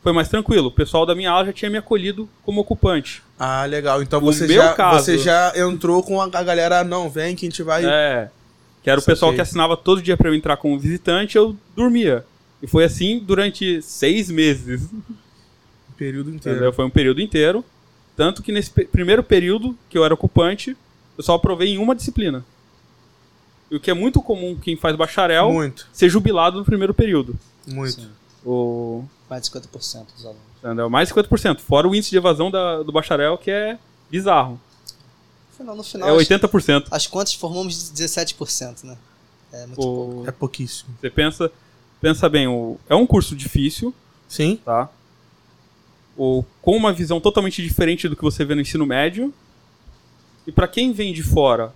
foi 0.00 0.12
mais 0.12 0.28
tranquilo. 0.28 0.68
O 0.68 0.70
pessoal 0.70 1.04
da 1.04 1.12
minha 1.12 1.28
ala 1.28 1.46
já 1.46 1.52
tinha 1.52 1.68
me 1.68 1.76
acolhido 1.76 2.28
como 2.44 2.60
ocupante. 2.60 3.20
Ah, 3.36 3.64
legal. 3.64 4.00
Então 4.00 4.20
O 4.20 4.26
você 4.26 4.46
já, 4.46 4.74
caso- 4.74 5.04
você 5.04 5.18
já 5.18 5.52
entrou 5.56 6.04
com 6.04 6.20
a 6.22 6.28
galera, 6.28 6.84
não, 6.84 7.10
vem 7.10 7.34
que 7.34 7.44
a 7.46 7.50
gente 7.50 7.64
vai. 7.64 7.84
É. 7.84 8.30
Que 8.80 8.90
era 8.90 9.00
o 9.00 9.02
pessoal 9.04 9.34
que 9.34 9.40
assinava 9.40 9.76
todo 9.76 10.00
dia 10.00 10.16
pra 10.16 10.28
eu 10.30 10.34
entrar 10.34 10.56
como 10.56 10.78
visitante, 10.78 11.36
eu 11.36 11.56
dormia. 11.74 12.24
E 12.62 12.68
foi 12.68 12.84
assim 12.84 13.18
durante 13.18 13.82
seis 13.82 14.30
meses. 14.30 14.84
O 14.84 15.92
período 15.96 16.30
inteiro. 16.30 16.58
Entendeu? 16.58 16.72
Foi 16.72 16.84
um 16.84 16.90
período 16.90 17.20
inteiro. 17.20 17.64
Tanto 18.16 18.40
que 18.40 18.52
nesse 18.52 18.70
primeiro 18.70 19.24
período 19.24 19.76
que 19.90 19.98
eu 19.98 20.04
era 20.04 20.14
ocupante, 20.14 20.76
eu 21.16 21.22
só 21.24 21.34
aprovei 21.34 21.74
em 21.74 21.78
uma 21.78 21.94
disciplina. 21.94 22.44
E 23.70 23.76
o 23.76 23.80
que 23.80 23.90
é 23.90 23.94
muito 23.94 24.22
comum 24.22 24.56
quem 24.56 24.76
faz 24.76 24.94
bacharel 24.96 25.52
Muito, 25.52 25.88
ser 25.92 26.08
jubilado 26.08 26.58
no 26.58 26.64
primeiro 26.64 26.94
período. 26.94 27.34
muito. 27.66 28.00
Sim. 28.02 28.10
O, 28.44 29.04
Mais 29.28 29.42
de 29.42 29.50
50% 29.50 30.06
dos 30.14 30.24
alunos. 30.24 30.90
Mais 30.90 31.08
de 31.08 31.14
50%. 31.14 31.58
Fora 31.60 31.88
o 31.88 31.94
índice 31.94 32.10
de 32.10 32.16
evasão 32.16 32.48
da- 32.50 32.82
do 32.84 32.92
bacharel, 32.92 33.36
que 33.36 33.50
é 33.50 33.76
bizarro. 34.08 34.60
No 35.50 35.56
final, 35.56 35.76
no 35.76 35.82
final 35.82 36.08
É 36.08 36.12
as, 36.12 36.28
80%. 36.28 36.86
as 36.92 37.06
contas 37.08 37.34
formamos 37.34 37.90
17%, 37.90 38.84
né? 38.84 38.96
É 39.52 39.66
muito 39.66 39.74
pouco. 39.80 40.20
O, 40.22 40.28
É 40.28 40.30
pouquíssimo. 40.30 40.90
você 41.00 41.10
pensa, 41.10 41.50
pensa 42.00 42.28
bem, 42.28 42.46
o, 42.46 42.78
é 42.88 42.94
um 42.94 43.04
curso 43.06 43.34
difícil, 43.34 43.92
Sim? 44.28 44.60
tá? 44.64 44.88
O, 46.16 46.44
com 46.62 46.76
uma 46.76 46.92
visão 46.92 47.20
totalmente 47.20 47.60
diferente 47.62 48.08
do 48.08 48.14
que 48.14 48.22
você 48.22 48.44
vê 48.44 48.54
no 48.54 48.60
ensino 48.60 48.86
médio. 48.86 49.34
E 50.46 50.52
para 50.52 50.68
quem 50.68 50.92
vem 50.92 51.12
de 51.12 51.22
fora 51.22 51.72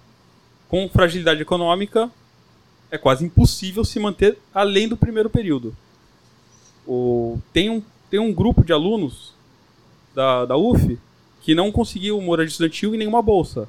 com 0.68 0.88
fragilidade 0.88 1.42
econômica, 1.42 2.10
é 2.90 2.98
quase 2.98 3.24
impossível 3.24 3.84
se 3.84 3.98
manter 3.98 4.38
além 4.54 4.88
do 4.88 4.96
primeiro 4.96 5.28
período. 5.28 5.76
O, 6.86 7.38
tem, 7.52 7.70
um, 7.70 7.82
tem 8.10 8.20
um 8.20 8.32
grupo 8.32 8.64
de 8.64 8.72
alunos 8.72 9.32
da, 10.14 10.44
da 10.44 10.56
UF 10.56 10.98
que 11.40 11.54
não 11.54 11.72
conseguiu 11.72 12.20
moradia 12.20 12.50
estudantil 12.50 12.94
e 12.94 12.98
nenhuma 12.98 13.22
bolsa. 13.22 13.66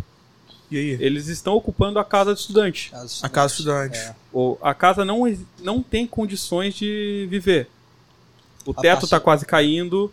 E 0.69 0.77
aí? 0.77 0.97
Eles 0.99 1.27
estão 1.27 1.53
ocupando 1.53 1.99
a 1.99 2.05
casa 2.05 2.33
de 2.33 2.39
estudante. 2.39 2.91
A 3.21 3.29
casa 3.29 3.53
estudante. 3.53 3.97
É. 3.97 4.15
O, 4.31 4.57
a 4.61 4.73
casa 4.73 5.03
não, 5.03 5.23
não 5.59 5.83
tem 5.83 6.07
condições 6.07 6.75
de 6.75 7.27
viver. 7.29 7.67
O 8.65 8.71
A 8.71 8.81
teto 8.81 9.05
está 9.05 9.19
quase 9.19 9.45
caindo. 9.45 10.11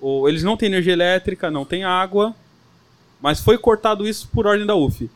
O, 0.00 0.28
eles 0.28 0.42
não 0.42 0.56
têm 0.56 0.66
energia 0.66 0.92
elétrica, 0.92 1.50
não 1.50 1.64
tem 1.64 1.84
água. 1.84 2.34
Mas 3.20 3.40
foi 3.40 3.58
cortado 3.58 4.06
isso 4.08 4.28
por 4.32 4.46
ordem 4.46 4.66
da 4.66 4.74
UF. 4.74 5.10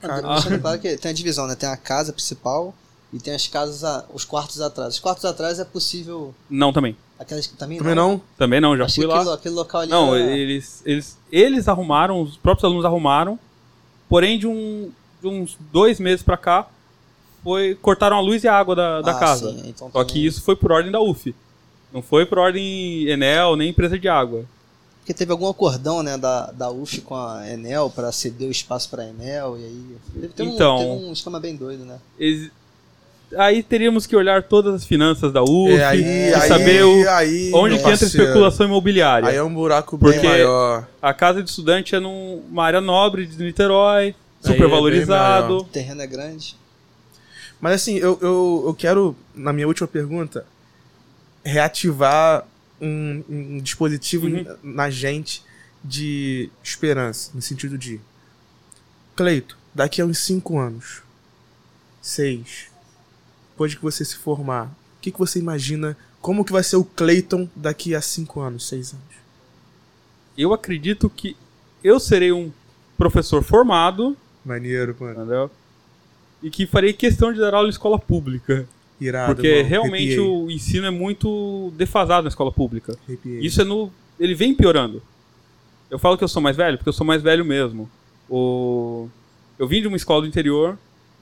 Cara, 0.00 0.20
Deixando 0.34 0.60
claro 0.60 0.78
que 0.80 0.96
tem 0.96 1.10
a 1.10 1.14
divisão, 1.14 1.46
né? 1.46 1.54
Tem 1.54 1.68
a 1.68 1.76
casa 1.76 2.12
principal 2.12 2.74
e 3.12 3.18
tem 3.18 3.34
as 3.34 3.46
casas, 3.46 3.84
a- 3.84 4.04
os 4.12 4.24
quartos 4.24 4.60
atrás. 4.60 4.94
Os 4.94 5.00
quartos 5.00 5.24
atrás 5.24 5.58
é 5.58 5.64
possível. 5.64 6.34
Não, 6.48 6.72
também. 6.72 6.96
Aquelas 7.18 7.46
que 7.46 7.56
também, 7.56 7.78
Também 7.78 7.94
não? 7.94 8.20
Também 8.36 8.60
não, 8.60 8.76
já 8.76 8.84
Achei 8.84 9.04
fui 9.04 9.10
que 9.10 9.14
lá. 9.16 9.20
aquele, 9.22 9.34
aquele 9.36 9.54
local 9.54 9.80
ali. 9.82 9.90
Não, 9.90 10.14
era- 10.14 10.30
eles, 10.32 10.82
eles, 10.84 11.18
eles 11.30 11.68
arrumaram, 11.68 12.20
os 12.20 12.36
próprios 12.36 12.64
alunos 12.64 12.84
arrumaram. 12.84 13.38
Porém, 14.08 14.38
de, 14.38 14.46
um, 14.46 14.90
de 15.22 15.28
uns 15.28 15.56
dois 15.72 15.98
meses 15.98 16.22
pra 16.22 16.36
cá, 16.36 16.68
foi, 17.42 17.74
cortaram 17.80 18.16
a 18.16 18.20
luz 18.20 18.44
e 18.44 18.48
a 18.48 18.54
água 18.56 18.74
da, 18.74 19.00
da 19.00 19.12
Ah, 19.12 19.18
casa. 19.18 19.50
sim, 19.50 19.62
então 19.68 19.88
Só 19.90 20.00
também- 20.00 20.06
que 20.12 20.26
isso 20.26 20.42
foi 20.42 20.56
por 20.56 20.72
ordem 20.72 20.90
da 20.92 21.00
UF. 21.00 21.34
Não 21.92 22.02
foi 22.02 22.26
por 22.26 22.38
ordem 22.38 23.06
Enel, 23.08 23.56
nem 23.56 23.70
empresa 23.70 23.98
de 23.98 24.08
água. 24.08 24.44
Porque 25.04 25.12
teve 25.12 25.30
algum 25.32 25.46
acordão, 25.46 26.02
né, 26.02 26.16
da, 26.16 26.46
da 26.52 26.70
UF 26.70 27.02
com 27.02 27.14
a 27.14 27.46
Enel 27.46 27.90
para 27.94 28.10
ceder 28.10 28.48
o 28.48 28.50
espaço 28.50 28.88
para 28.88 29.02
a 29.02 29.06
Enel, 29.06 29.58
e 29.58 29.64
aí. 29.64 29.96
Teve, 30.14 30.28
teve 30.28 30.50
Então- 30.50 30.76
um, 30.76 30.78
teve 30.96 31.04
um 31.08 31.12
esquema 31.12 31.38
bem 31.38 31.54
doido, 31.54 31.84
né? 31.84 31.98
Ex- 32.18 32.50
Aí 33.36 33.62
teríamos 33.62 34.06
que 34.06 34.14
olhar 34.16 34.44
todas 34.44 34.74
as 34.74 34.84
finanças 34.84 35.30
da 35.32 35.42
UF 35.42 35.72
É, 35.72 35.84
aí, 35.84 36.00
e 36.30 36.34
aí, 36.34 36.48
saber 36.48 36.84
o- 36.84 37.10
aí, 37.10 37.50
onde 37.52 37.74
entra 37.74 37.88
a 37.88 37.90
parceiro, 37.90 38.22
especulação 38.24 38.64
imobiliária. 38.66 39.28
Aí 39.28 39.36
é 39.36 39.42
um 39.42 39.52
buraco 39.52 39.98
Porque- 39.98 40.20
bem 40.20 40.28
maior. 40.30 40.86
A 41.02 41.12
casa 41.12 41.42
de 41.42 41.50
estudante 41.50 41.94
é 41.94 42.00
numa 42.00 42.64
área 42.64 42.80
nobre 42.80 43.26
de 43.26 43.36
Niterói, 43.42 44.08
é 44.42 44.46
super 44.46 44.60
bem 44.60 44.70
valorizado. 44.70 45.58
O 45.58 45.64
terreno 45.64 46.00
é 46.00 46.06
grande. 46.06 46.56
Mas 47.60 47.74
assim, 47.74 47.96
eu, 47.96 48.18
eu, 48.22 48.64
eu 48.68 48.74
quero, 48.74 49.14
na 49.34 49.52
minha 49.52 49.66
última 49.66 49.88
pergunta, 49.88 50.46
reativar 51.44 52.46
um, 52.80 53.24
um 53.28 53.58
dispositivo 53.60 54.26
Uhum. 54.26 54.44
na 54.62 54.90
gente 54.90 55.42
de 55.82 56.50
esperança, 56.62 57.30
no 57.34 57.42
sentido 57.42 57.76
de 57.76 58.00
Cleito, 59.16 59.56
daqui 59.74 60.00
a 60.00 60.04
uns 60.06 60.18
5 60.18 60.58
anos, 60.58 61.02
6, 62.02 62.66
depois 63.50 63.74
que 63.74 63.82
você 63.82 64.04
se 64.04 64.16
formar, 64.16 64.66
o 64.98 65.00
que, 65.00 65.12
que 65.12 65.18
você 65.18 65.38
imagina? 65.38 65.96
Como 66.20 66.44
que 66.44 66.52
vai 66.52 66.62
ser 66.62 66.76
o 66.76 66.84
Cleiton 66.84 67.48
daqui 67.54 67.94
a 67.94 68.00
5 68.00 68.40
anos, 68.40 68.66
6 68.68 68.92
anos? 68.94 69.14
Eu 70.36 70.52
acredito 70.52 71.08
que 71.10 71.36
eu 71.82 72.00
serei 72.00 72.32
um 72.32 72.50
professor 72.96 73.42
formado, 73.42 74.16
Maneiro, 74.44 74.96
mano. 74.98 75.20
entendeu? 75.20 75.50
E 76.42 76.50
que 76.50 76.66
farei 76.66 76.92
questão 76.92 77.32
de 77.32 77.38
dar 77.40 77.54
aula 77.54 77.68
em 77.68 77.70
escola 77.70 77.98
pública. 77.98 78.66
Irado, 79.00 79.34
Porque 79.34 79.62
realmente 79.62 80.14
Arrepiei, 80.14 80.18
o 80.18 80.50
ensino 80.50 80.86
é 80.86 80.90
muito 80.90 81.72
defasado 81.76 82.24
na 82.24 82.28
escola 82.28 82.52
pública. 82.52 82.96
arrepiei. 83.06 83.40
Isso 83.40 83.60
é 83.60 83.64
no. 83.64 83.92
Ele 84.18 84.34
vem 84.34 84.54
piorando. 84.54 85.02
Eu 85.90 85.98
falo 85.98 86.16
que 86.16 86.24
eu 86.24 86.28
sou 86.28 86.40
mais 86.40 86.56
velho, 86.56 86.76
porque 86.78 86.88
eu 86.88 86.92
sou 86.94 87.06
mais 87.06 87.22
velho 87.22 87.44
mesmo. 87.44 87.90
O... 88.28 89.08
Eu 89.58 89.66
vim 89.66 89.80
de 89.80 89.88
uma 89.88 89.96
escola 89.96 90.22
do 90.22 90.26
interior. 90.26 90.78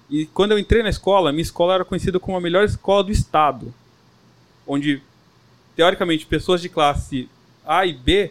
E 0.09 0.27
quando 0.27 0.53
eu 0.53 0.59
entrei 0.59 0.83
na 0.83 0.91
escola, 0.91 1.33
minha 1.33 1.43
escola 1.43 1.75
era 1.75 1.85
conhecida 1.85 2.21
como 2.21 2.37
a 2.37 2.41
melhor 2.41 2.65
escola 2.65 3.03
do 3.03 3.11
estado. 3.11 3.73
Onde, 4.67 5.03
teoricamente, 5.75 6.27
pessoas 6.27 6.61
de 6.61 6.69
classe 6.69 7.29
A 7.65 7.87
e 7.87 7.95
B 7.95 8.31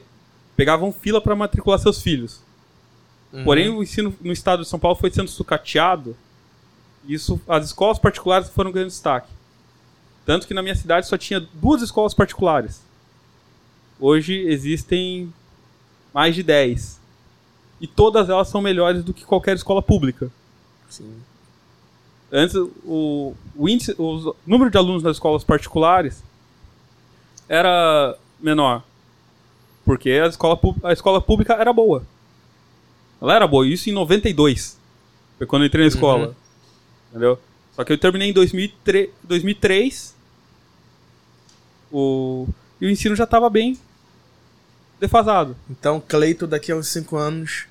pegavam 0.56 0.92
fila 0.92 1.20
para 1.20 1.36
matricular 1.36 1.80
seus 1.80 2.02
filhos. 2.02 2.42
Uhum. 3.34 3.44
Porém, 3.44 3.70
o 3.70 3.82
ensino 3.82 4.14
no 4.22 4.32
estado 4.32 4.64
de 4.64 4.70
São 4.70 4.78
Paulo 4.80 4.98
foi 4.98 5.10
sendo 5.10 5.30
sucateado. 5.30 6.16
Isso, 7.08 7.40
as 7.48 7.66
escolas 7.66 8.00
particulares 8.00 8.50
foram 8.50 8.72
ganhando 8.72 8.90
destaque. 8.90 9.30
Tanto 10.26 10.48
que 10.48 10.54
na 10.54 10.62
minha 10.62 10.76
cidade 10.76 11.08
só 11.08 11.18
tinha 11.18 11.40
duas 11.54 11.82
escolas 11.82 12.14
particulares. 12.14 12.82
Hoje 14.00 14.34
existem 14.48 15.34
mais 16.14 16.36
de 16.36 16.44
10. 16.44 17.00
E 17.80 17.88
todas 17.88 18.30
elas 18.30 18.48
são 18.48 18.62
melhores 18.62 19.04
do 19.04 19.14
que 19.14 19.26
qualquer 19.26 19.56
escola 19.56 19.82
pública. 19.82 20.32
Sim. 20.90 21.12
Antes, 22.32 22.56
o, 22.56 23.34
o, 23.56 23.68
índice, 23.68 23.96
o 23.98 24.36
número 24.46 24.72
de 24.72 24.78
alunos 24.78 25.04
nas 25.04 25.18
escolas 25.18 25.44
particulares 25.44 26.24
era 27.50 28.16
menor. 28.40 28.84
Porque 29.84 30.12
a 30.12 30.28
escola, 30.28 30.60
a 30.84 30.94
escola 30.94 31.20
pública 31.20 31.54
era 31.56 31.74
boa. 31.74 32.04
Ela 33.22 33.36
era 33.36 33.48
boa. 33.48 33.68
Isso 33.68 33.90
em 33.90 33.94
92. 33.94 34.80
Foi 35.38 35.48
quando 35.48 35.64
eu 35.64 35.68
entrei 35.68 35.84
na 35.84 35.90
escola. 35.90 36.36
Entendeu? 37.12 37.38
Só 37.76 37.84
que 37.84 37.94
eu 37.94 37.98
terminei 37.98 38.30
em 38.30 38.34
2003. 38.34 39.10
2003 39.24 40.16
o, 41.92 42.48
e 42.80 42.86
o 42.86 42.90
ensino 42.90 43.16
já 43.16 43.26
estava 43.26 43.50
bem 43.50 43.78
defasado. 45.00 45.56
Então, 45.70 46.02
Cleito, 46.06 46.48
daqui 46.48 46.72
a 46.72 46.76
uns 46.76 46.88
5 46.88 47.16
anos, 47.18 47.66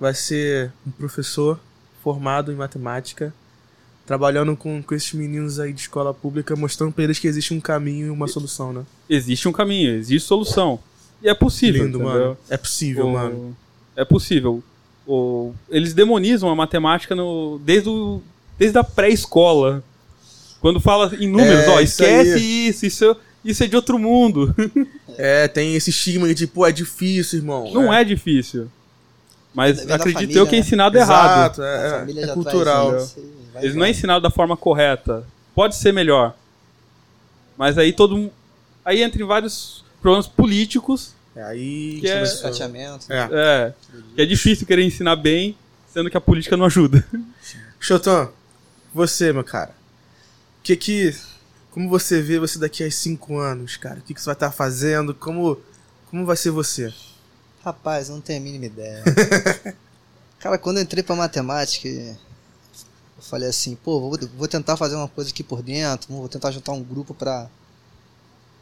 vai 0.00 0.14
ser 0.14 0.72
um 0.86 0.90
professor 0.90 1.58
formado 2.02 2.52
em 2.52 2.54
matemática, 2.54 3.34
trabalhando 4.06 4.56
com, 4.56 4.82
com 4.82 4.94
esses 4.94 5.12
meninos 5.12 5.58
aí 5.60 5.72
de 5.72 5.80
escola 5.82 6.14
pública, 6.14 6.56
mostrando 6.56 6.92
pra 6.92 7.04
eles 7.04 7.18
que 7.18 7.26
existe 7.26 7.52
um 7.52 7.60
caminho 7.60 8.06
e 8.06 8.10
uma 8.10 8.28
solução, 8.28 8.72
né? 8.72 8.84
Existe 9.08 9.48
um 9.48 9.52
caminho, 9.52 9.90
existe 9.94 10.26
solução. 10.26 10.78
E 11.22 11.28
é 11.28 11.34
possível. 11.34 11.84
Lindo, 11.84 11.98
entendeu? 11.98 12.14
mano. 12.20 12.38
É 12.48 12.56
possível, 12.56 13.06
O- 13.06 13.12
mano. 13.12 13.56
É 13.96 14.04
possível. 14.04 14.62
O- 15.06 15.52
Eles 15.68 15.92
demonizam 15.92 16.48
a 16.48 16.54
matemática 16.54 17.14
no... 17.14 17.60
desde, 17.64 17.88
o... 17.88 18.22
desde 18.58 18.78
a 18.78 18.84
pré-escola. 18.84 19.82
Quando 20.60 20.80
fala 20.80 21.14
em 21.18 21.28
números, 21.28 21.60
É, 21.64 21.68
ó, 21.70 21.80
isso 21.80 22.02
esquece 22.02 22.34
aí. 22.34 22.68
isso, 22.68 22.84
isso, 22.86 23.04
é- 23.10 23.16
isso 23.44 23.62
é 23.64 23.66
de 23.66 23.76
outro 23.76 23.98
mundo. 23.98 24.54
É, 25.20 25.48
tem 25.48 25.74
esse 25.74 25.90
estigma 25.90 26.32
de, 26.32 26.46
pô, 26.46 26.64
é 26.64 26.70
difícil, 26.70 27.40
irmão. 27.40 27.72
Não 27.72 27.92
é 27.92 28.04
difícil. 28.04 28.70
Mas 29.52 29.80
acredito 29.90 30.12
família, 30.20 30.38
eu 30.38 30.46
que 30.46 30.54
é 30.54 30.58
né? 30.60 30.64
ensinado 30.64 30.96
errado. 30.96 31.54
Exato, 31.54 31.62
A 31.62 31.66
é, 31.66 31.90
família 31.90 32.20
é, 32.20 32.30
é 32.30 32.32
cultural. 32.34 32.96
isso 32.96 33.16
Eles 33.56 33.74
não 33.74 33.84
é 33.84 33.90
ensinado 33.90 34.20
da 34.20 34.30
forma 34.30 34.56
correta. 34.56 35.24
Pode 35.56 35.74
ser 35.74 35.92
melhor. 35.92 36.36
Mas 37.56 37.76
aí 37.78 37.92
todo 37.92 38.16
mu- 38.16 38.32
Aí 38.84 39.02
entra 39.02 39.20
em 39.20 39.26
vários 39.26 39.84
problemas 40.00 40.28
políticos. 40.28 41.14
É, 41.34 41.42
aí... 41.42 41.98
Que 42.00 42.06
é- 42.08 42.24
Sucateamento. 42.24 43.12
É. 43.12 43.28
É. 43.32 43.72
Que 44.14 44.22
é 44.22 44.24
difícil 44.26 44.68
querer 44.68 44.84
ensinar 44.84 45.16
bem, 45.16 45.56
sendo 45.92 46.08
que 46.08 46.16
a 46.16 46.20
política 46.20 46.56
não 46.56 46.66
ajuda. 46.66 47.04
Chotão, 47.80 48.30
você, 48.94 49.32
meu 49.32 49.44
cara. 49.44 49.74
Que 50.62 50.76
que... 50.76 51.16
Como 51.70 51.88
você 51.88 52.20
vê 52.20 52.38
você 52.38 52.58
daqui 52.58 52.82
a 52.82 52.90
5 52.90 53.38
anos, 53.38 53.76
cara? 53.76 54.00
O 54.00 54.02
que, 54.02 54.14
que 54.14 54.20
você 54.20 54.26
vai 54.26 54.34
estar 54.34 54.50
fazendo? 54.50 55.14
Como... 55.14 55.60
Como 56.10 56.24
vai 56.24 56.36
ser 56.36 56.50
você? 56.50 56.92
Rapaz, 57.64 58.08
eu 58.08 58.14
não 58.14 58.22
tenho 58.22 58.40
a 58.40 58.42
mínima 58.42 58.66
ideia. 58.66 59.04
Cara, 60.38 60.56
quando 60.56 60.78
eu 60.78 60.82
entrei 60.82 61.02
pra 61.02 61.16
matemática, 61.16 61.88
eu 61.88 62.16
falei 63.20 63.48
assim, 63.48 63.74
pô, 63.74 64.00
vou, 64.00 64.18
vou 64.36 64.48
tentar 64.48 64.76
fazer 64.76 64.94
uma 64.94 65.08
coisa 65.08 65.30
aqui 65.30 65.42
por 65.42 65.62
dentro, 65.62 66.14
vou 66.14 66.28
tentar 66.28 66.52
juntar 66.52 66.72
um 66.72 66.82
grupo 66.82 67.12
pra 67.12 67.50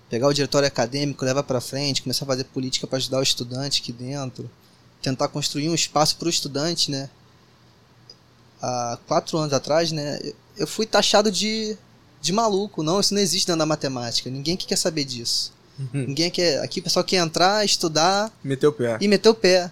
pegar 0.08 0.26
o 0.28 0.32
diretório 0.32 0.66
acadêmico, 0.66 1.24
levar 1.24 1.42
pra 1.42 1.60
frente, 1.60 2.02
começar 2.02 2.24
a 2.24 2.28
fazer 2.28 2.44
política 2.44 2.86
pra 2.86 2.96
ajudar 2.96 3.18
o 3.18 3.22
estudante 3.22 3.82
aqui 3.82 3.92
dentro, 3.92 4.50
tentar 5.02 5.28
construir 5.28 5.68
um 5.68 5.74
espaço 5.74 6.16
pro 6.16 6.30
estudante, 6.30 6.90
né? 6.90 7.10
Há 8.60 8.98
quatro 9.06 9.36
anos 9.38 9.52
atrás, 9.52 9.92
né, 9.92 10.18
eu- 10.56 10.66
fui 10.66 10.86
taxado 10.86 11.30
de, 11.30 11.76
de 12.20 12.32
maluco. 12.32 12.82
Não, 12.82 12.98
isso 13.00 13.12
não 13.14 13.20
existe 13.20 13.46
dentro 13.46 13.58
da 13.58 13.66
matemática. 13.66 14.30
Ninguém 14.30 14.54
aqui 14.54 14.66
quer 14.66 14.76
saber 14.76 15.04
disso. 15.04 15.52
Ninguém 15.92 16.30
quer. 16.30 16.60
Aqui 16.62 16.80
o 16.80 16.82
pessoal 16.82 17.04
quer 17.04 17.16
entrar, 17.18 17.62
estudar, 17.64 18.32
Meteu 18.42 18.70
o 18.70 18.72
pé. 18.72 18.96
e 19.00 19.06
meteu 19.06 19.32
o 19.32 19.34
pé. 19.34 19.70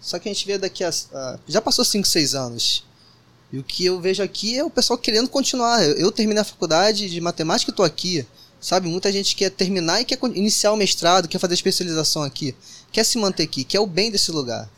Só 0.00 0.18
que 0.18 0.28
a 0.28 0.32
gente 0.32 0.46
vê 0.46 0.58
daqui 0.58 0.84
a. 0.84 0.90
a- 0.90 1.38
já 1.48 1.62
passou 1.62 1.82
5, 1.84 2.06
6 2.06 2.34
anos. 2.34 2.84
E 3.50 3.58
o 3.58 3.62
que 3.62 3.86
eu 3.86 3.98
vejo 4.00 4.22
aqui 4.22 4.58
é 4.58 4.62
o 4.62 4.68
pessoal 4.68 4.98
querendo 4.98 5.28
continuar. 5.30 5.82
Eu, 5.82 5.94
eu 5.96 6.12
terminei 6.12 6.42
a 6.42 6.44
faculdade 6.44 7.08
de 7.08 7.20
matemática 7.22 7.70
e 7.70 7.74
tô 7.74 7.82
aqui. 7.82 8.26
Sabe? 8.60 8.88
Muita 8.88 9.10
gente 9.12 9.34
quer 9.36 9.48
terminar 9.50 10.00
e 10.00 10.04
quer 10.04 10.18
iniciar 10.34 10.72
o 10.72 10.76
mestrado, 10.76 11.28
quer 11.28 11.38
fazer 11.38 11.54
especialização 11.54 12.22
aqui. 12.22 12.54
Quer 12.92 13.04
se 13.04 13.16
manter 13.16 13.44
aqui, 13.44 13.64
quer 13.64 13.80
o 13.80 13.86
bem 13.86 14.10
desse 14.10 14.30
lugar. 14.30 14.68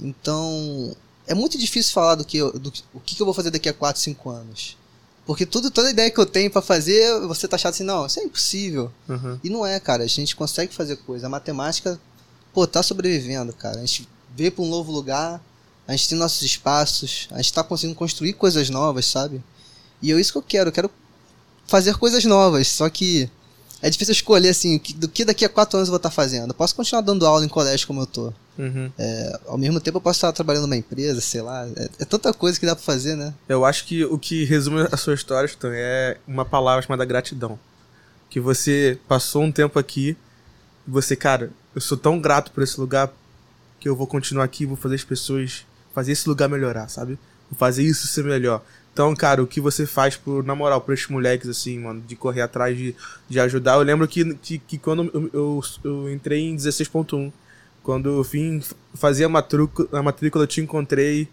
Então. 0.00 0.94
É 1.26 1.34
muito 1.34 1.56
difícil 1.58 1.92
falar 1.92 2.14
do 2.16 2.24
que 2.24 2.38
eu, 2.38 2.52
do, 2.58 2.72
o 2.92 3.00
que 3.00 3.14
que 3.14 3.22
eu 3.22 3.26
vou 3.26 3.34
fazer 3.34 3.50
daqui 3.50 3.68
a 3.68 3.72
4, 3.72 4.00
5 4.00 4.30
anos. 4.30 4.76
Porque 5.24 5.46
tudo, 5.46 5.70
toda 5.70 5.90
ideia 5.90 6.10
que 6.10 6.18
eu 6.18 6.26
tenho 6.26 6.50
pra 6.50 6.60
fazer, 6.60 7.20
você 7.26 7.46
tá 7.46 7.54
achando 7.54 7.70
assim, 7.70 7.84
não, 7.84 8.06
isso 8.06 8.18
é 8.18 8.24
impossível. 8.24 8.90
Uhum. 9.08 9.38
E 9.42 9.48
não 9.48 9.64
é, 9.64 9.78
cara. 9.78 10.02
A 10.02 10.06
gente 10.06 10.34
consegue 10.34 10.74
fazer 10.74 10.96
coisa. 10.96 11.26
A 11.26 11.30
matemática, 11.30 11.98
pô, 12.52 12.66
tá 12.66 12.82
sobrevivendo, 12.82 13.52
cara. 13.52 13.76
A 13.76 13.86
gente 13.86 14.08
veio 14.34 14.50
pra 14.50 14.64
um 14.64 14.68
novo 14.68 14.90
lugar, 14.90 15.40
a 15.86 15.92
gente 15.92 16.08
tem 16.08 16.18
nossos 16.18 16.42
espaços, 16.42 17.28
a 17.30 17.36
gente 17.36 17.52
tá 17.52 17.62
conseguindo 17.62 17.96
construir 17.96 18.32
coisas 18.32 18.68
novas, 18.68 19.06
sabe? 19.06 19.42
E 20.00 20.10
é 20.12 20.20
isso 20.20 20.32
que 20.32 20.38
eu 20.38 20.42
quero. 20.42 20.68
Eu 20.70 20.72
quero 20.72 20.90
fazer 21.68 21.96
coisas 21.96 22.24
novas. 22.24 22.66
Só 22.66 22.90
que 22.90 23.30
é 23.82 23.90
difícil 23.90 24.12
escolher, 24.12 24.50
assim, 24.50 24.80
do 24.94 25.08
que 25.08 25.24
daqui 25.24 25.44
a 25.44 25.48
quatro 25.48 25.76
anos 25.76 25.88
eu 25.88 25.92
vou 25.92 25.96
estar 25.96 26.10
fazendo. 26.10 26.50
Eu 26.50 26.54
posso 26.54 26.74
continuar 26.74 27.02
dando 27.02 27.26
aula 27.26 27.44
em 27.44 27.48
colégio 27.48 27.84
como 27.86 28.00
eu 28.00 28.06
tô. 28.06 28.32
Uhum. 28.56 28.92
Ao 29.46 29.58
mesmo 29.58 29.80
tempo 29.80 29.96
eu 29.96 30.00
posso 30.00 30.18
estar 30.18 30.32
trabalhando 30.32 30.62
numa 30.62 30.76
empresa, 30.76 31.20
sei 31.20 31.42
lá. 31.42 31.66
É, 31.76 31.88
é 31.98 32.04
tanta 32.04 32.32
coisa 32.32 32.60
que 32.60 32.64
dá 32.64 32.76
pra 32.76 32.84
fazer, 32.84 33.16
né? 33.16 33.34
Eu 33.48 33.64
acho 33.64 33.84
que 33.84 34.04
o 34.04 34.16
que 34.16 34.44
resume 34.44 34.86
a 34.92 34.96
sua 34.96 35.14
história, 35.14 35.48
Chotão, 35.48 35.72
é 35.74 36.16
uma 36.28 36.44
palavra 36.44 36.80
chamada 36.80 37.04
gratidão. 37.04 37.58
Que 38.30 38.38
você 38.38 38.98
passou 39.08 39.42
um 39.42 39.50
tempo 39.50 39.78
aqui 39.78 40.16
e 40.86 40.90
você, 40.90 41.16
cara, 41.16 41.50
eu 41.74 41.80
sou 41.80 41.98
tão 41.98 42.20
grato 42.20 42.52
por 42.52 42.62
esse 42.62 42.80
lugar 42.80 43.12
que 43.80 43.88
eu 43.88 43.96
vou 43.96 44.06
continuar 44.06 44.44
aqui, 44.44 44.64
vou 44.64 44.76
fazer 44.76 44.94
as 44.94 45.04
pessoas, 45.04 45.66
fazer 45.92 46.12
esse 46.12 46.28
lugar 46.28 46.48
melhorar, 46.48 46.88
sabe? 46.88 47.18
Vou 47.50 47.58
fazer 47.58 47.82
isso 47.82 48.06
ser 48.06 48.22
melhor. 48.22 48.62
Então, 48.92 49.14
cara, 49.16 49.42
o 49.42 49.46
que 49.46 49.60
você 49.60 49.86
faz 49.86 50.16
por, 50.16 50.44
na 50.44 50.54
moral, 50.54 50.80
por 50.80 50.92
esses 50.92 51.08
moleques, 51.08 51.48
assim, 51.48 51.78
mano, 51.78 52.02
de 52.06 52.14
correr 52.14 52.42
atrás 52.42 52.76
de, 52.76 52.94
de 53.28 53.40
ajudar. 53.40 53.74
Eu 53.74 53.82
lembro 53.82 54.06
que, 54.06 54.34
que, 54.34 54.58
que 54.58 54.76
quando 54.76 55.10
eu, 55.14 55.30
eu, 55.32 55.60
eu 55.82 56.12
entrei 56.12 56.42
em 56.42 56.56
16.1, 56.56 57.32
quando 57.82 58.10
eu 58.10 58.22
vim 58.22 58.62
fazer 58.94 59.24
a 59.24 59.28
matrícula, 59.30 59.88
a 59.92 60.02
matrícula, 60.02 60.44
eu 60.44 60.48
te 60.48 60.60
encontrei. 60.60 61.26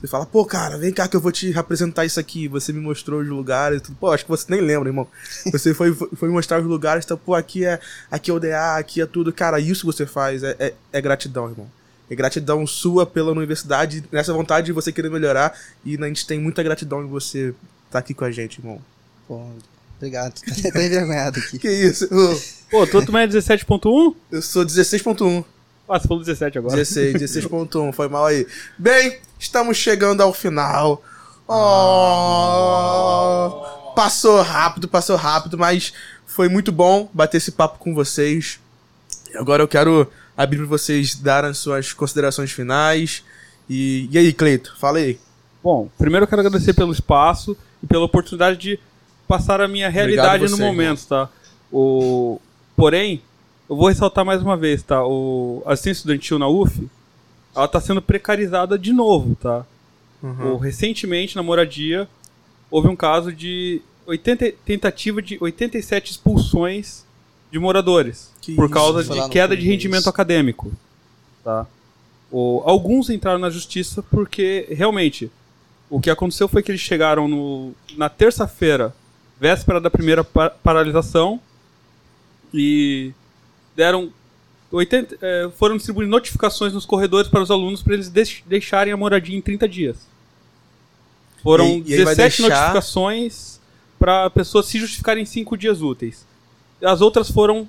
Você 0.00 0.08
fala, 0.08 0.26
pô, 0.26 0.44
cara, 0.44 0.78
vem 0.78 0.92
cá 0.92 1.06
que 1.06 1.14
eu 1.14 1.20
vou 1.20 1.30
te 1.30 1.50
representar 1.50 2.04
isso 2.06 2.18
aqui. 2.18 2.48
Você 2.48 2.72
me 2.72 2.80
mostrou 2.80 3.20
os 3.20 3.28
lugares. 3.28 3.82
Tudo. 3.82 3.96
Pô, 3.96 4.10
acho 4.10 4.24
que 4.24 4.30
você 4.30 4.46
nem 4.48 4.60
lembra, 4.60 4.88
irmão. 4.88 5.06
Você 5.52 5.74
foi, 5.74 5.94
foi 5.94 6.28
mostrar 6.28 6.60
os 6.60 6.66
lugares, 6.66 7.04
então, 7.04 7.16
pô, 7.16 7.34
aqui 7.34 7.64
é, 7.64 7.78
aqui 8.10 8.30
é 8.30 8.34
o 8.34 8.40
DA, 8.40 8.76
aqui 8.78 9.00
é 9.00 9.06
tudo. 9.06 9.32
Cara, 9.32 9.60
isso 9.60 9.80
que 9.82 9.86
você 9.86 10.06
faz 10.06 10.42
é, 10.42 10.56
é, 10.58 10.74
é 10.92 11.00
gratidão, 11.00 11.48
irmão. 11.48 11.70
É 12.10 12.14
gratidão 12.14 12.66
sua 12.66 13.06
pela 13.06 13.32
universidade, 13.32 14.04
nessa 14.12 14.32
vontade 14.32 14.66
de 14.66 14.72
você 14.72 14.92
querer 14.92 15.10
melhorar. 15.10 15.58
E 15.84 15.96
a 15.96 16.06
gente 16.06 16.26
tem 16.26 16.38
muita 16.38 16.62
gratidão 16.62 17.02
em 17.02 17.06
você 17.06 17.48
estar 17.48 17.56
tá 17.92 17.98
aqui 17.98 18.12
com 18.14 18.24
a 18.24 18.30
gente, 18.30 18.58
irmão. 18.58 18.80
Pô, 19.26 19.46
obrigado. 19.96 20.40
Tô 20.72 20.78
envergonhado 20.78 21.38
aqui. 21.38 21.58
que 21.58 21.70
isso? 21.70 22.08
Pô, 22.70 22.86
tu 22.86 23.04
também 23.04 23.22
é 23.22 23.28
17.1? 23.28 24.14
Eu 24.30 24.42
sou 24.42 24.64
16.1. 24.64 25.44
Ah, 25.88 25.98
você 25.98 26.08
falou 26.08 26.22
17 26.22 26.58
agora. 26.58 26.76
16, 26.76 27.14
16.1, 27.14 27.92
foi 27.94 28.08
mal 28.08 28.26
aí. 28.26 28.46
Bem, 28.78 29.18
estamos 29.38 29.76
chegando 29.76 30.22
ao 30.22 30.32
final. 30.32 31.02
Oh, 31.46 31.52
passou 33.94 34.40
rápido, 34.40 34.88
passou 34.88 35.16
rápido, 35.16 35.58
mas 35.58 35.92
foi 36.24 36.48
muito 36.48 36.72
bom 36.72 37.10
bater 37.12 37.36
esse 37.36 37.52
papo 37.52 37.78
com 37.78 37.94
vocês. 37.94 38.58
E 39.32 39.36
agora 39.36 39.62
eu 39.62 39.68
quero 39.68 40.10
abrir 40.36 40.58
para 40.58 40.66
vocês 40.66 41.14
darem 41.14 41.50
as 41.50 41.58
suas 41.58 41.92
considerações 41.92 42.50
finais. 42.50 43.24
E, 43.68 44.08
e 44.10 44.18
aí, 44.18 44.32
Cleito, 44.32 44.74
fala 44.78 44.98
aí. 44.98 45.18
Bom, 45.62 45.88
primeiro 45.96 46.24
eu 46.24 46.28
quero 46.28 46.40
agradecer 46.40 46.74
pelo 46.74 46.92
espaço 46.92 47.56
e 47.82 47.86
pela 47.86 48.04
oportunidade 48.04 48.58
de 48.58 48.78
passar 49.28 49.60
a 49.60 49.68
minha 49.68 49.88
realidade 49.88 50.48
você, 50.48 50.50
no 50.50 50.58
momento, 50.58 51.06
tá? 51.06 51.28
O... 51.70 52.40
Porém, 52.76 53.22
eu 53.68 53.76
vou 53.76 53.88
ressaltar 53.88 54.24
mais 54.24 54.42
uma 54.42 54.56
vez, 54.56 54.82
tá? 54.82 55.06
O 55.06 55.62
assistência 55.64 56.00
estudantil 56.00 56.38
na 56.38 56.48
UF, 56.48 56.88
ela 57.54 57.68
tá 57.68 57.80
sendo 57.80 58.02
precarizada 58.02 58.78
de 58.78 58.92
novo, 58.92 59.36
tá? 59.36 59.64
Uhum. 60.22 60.54
O, 60.54 60.56
recentemente, 60.56 61.36
na 61.36 61.42
moradia, 61.42 62.08
houve 62.70 62.88
um 62.88 62.96
caso 62.96 63.32
de 63.32 63.80
80, 64.06 64.52
tentativa 64.64 65.22
de 65.22 65.38
87 65.40 66.12
expulsões 66.12 67.04
de 67.52 67.58
moradores 67.58 68.32
que 68.40 68.54
por 68.54 68.70
causa 68.70 69.04
de 69.04 69.28
queda 69.28 69.54
de 69.54 69.66
rendimento 69.66 70.00
isso. 70.00 70.08
acadêmico, 70.08 70.72
tá? 71.44 71.66
O, 72.30 72.62
alguns 72.64 73.10
entraram 73.10 73.38
na 73.38 73.50
justiça 73.50 74.02
porque, 74.02 74.66
realmente, 74.70 75.30
o 75.90 76.00
que 76.00 76.08
aconteceu 76.08 76.48
foi 76.48 76.62
que 76.62 76.70
eles 76.70 76.80
chegaram 76.80 77.28
no, 77.28 77.74
na 77.94 78.08
terça-feira, 78.08 78.94
véspera 79.38 79.78
da 79.78 79.90
primeira 79.90 80.24
par 80.24 80.50
paralisação, 80.62 81.38
e 82.54 83.12
deram 83.76 84.10
80, 84.70 85.18
é, 85.20 85.50
foram 85.58 85.76
distribuir 85.76 86.08
notificações 86.08 86.72
nos 86.72 86.86
corredores 86.86 87.28
para 87.28 87.42
os 87.42 87.50
alunos 87.50 87.82
para 87.82 87.92
eles 87.92 88.10
deixarem 88.46 88.94
a 88.94 88.96
moradia 88.96 89.36
em 89.36 89.42
30 89.42 89.68
dias. 89.68 89.96
Foram 91.42 91.66
e, 91.66 91.78
e 91.80 91.82
17 91.82 92.16
deixar... 92.16 92.42
notificações 92.48 93.60
para 93.98 94.30
pessoas 94.30 94.64
se 94.66 94.78
justificarem 94.78 95.22
em 95.22 95.26
5 95.26 95.54
dias 95.58 95.82
úteis. 95.82 96.31
As 96.82 97.00
outras 97.00 97.30
foram 97.30 97.68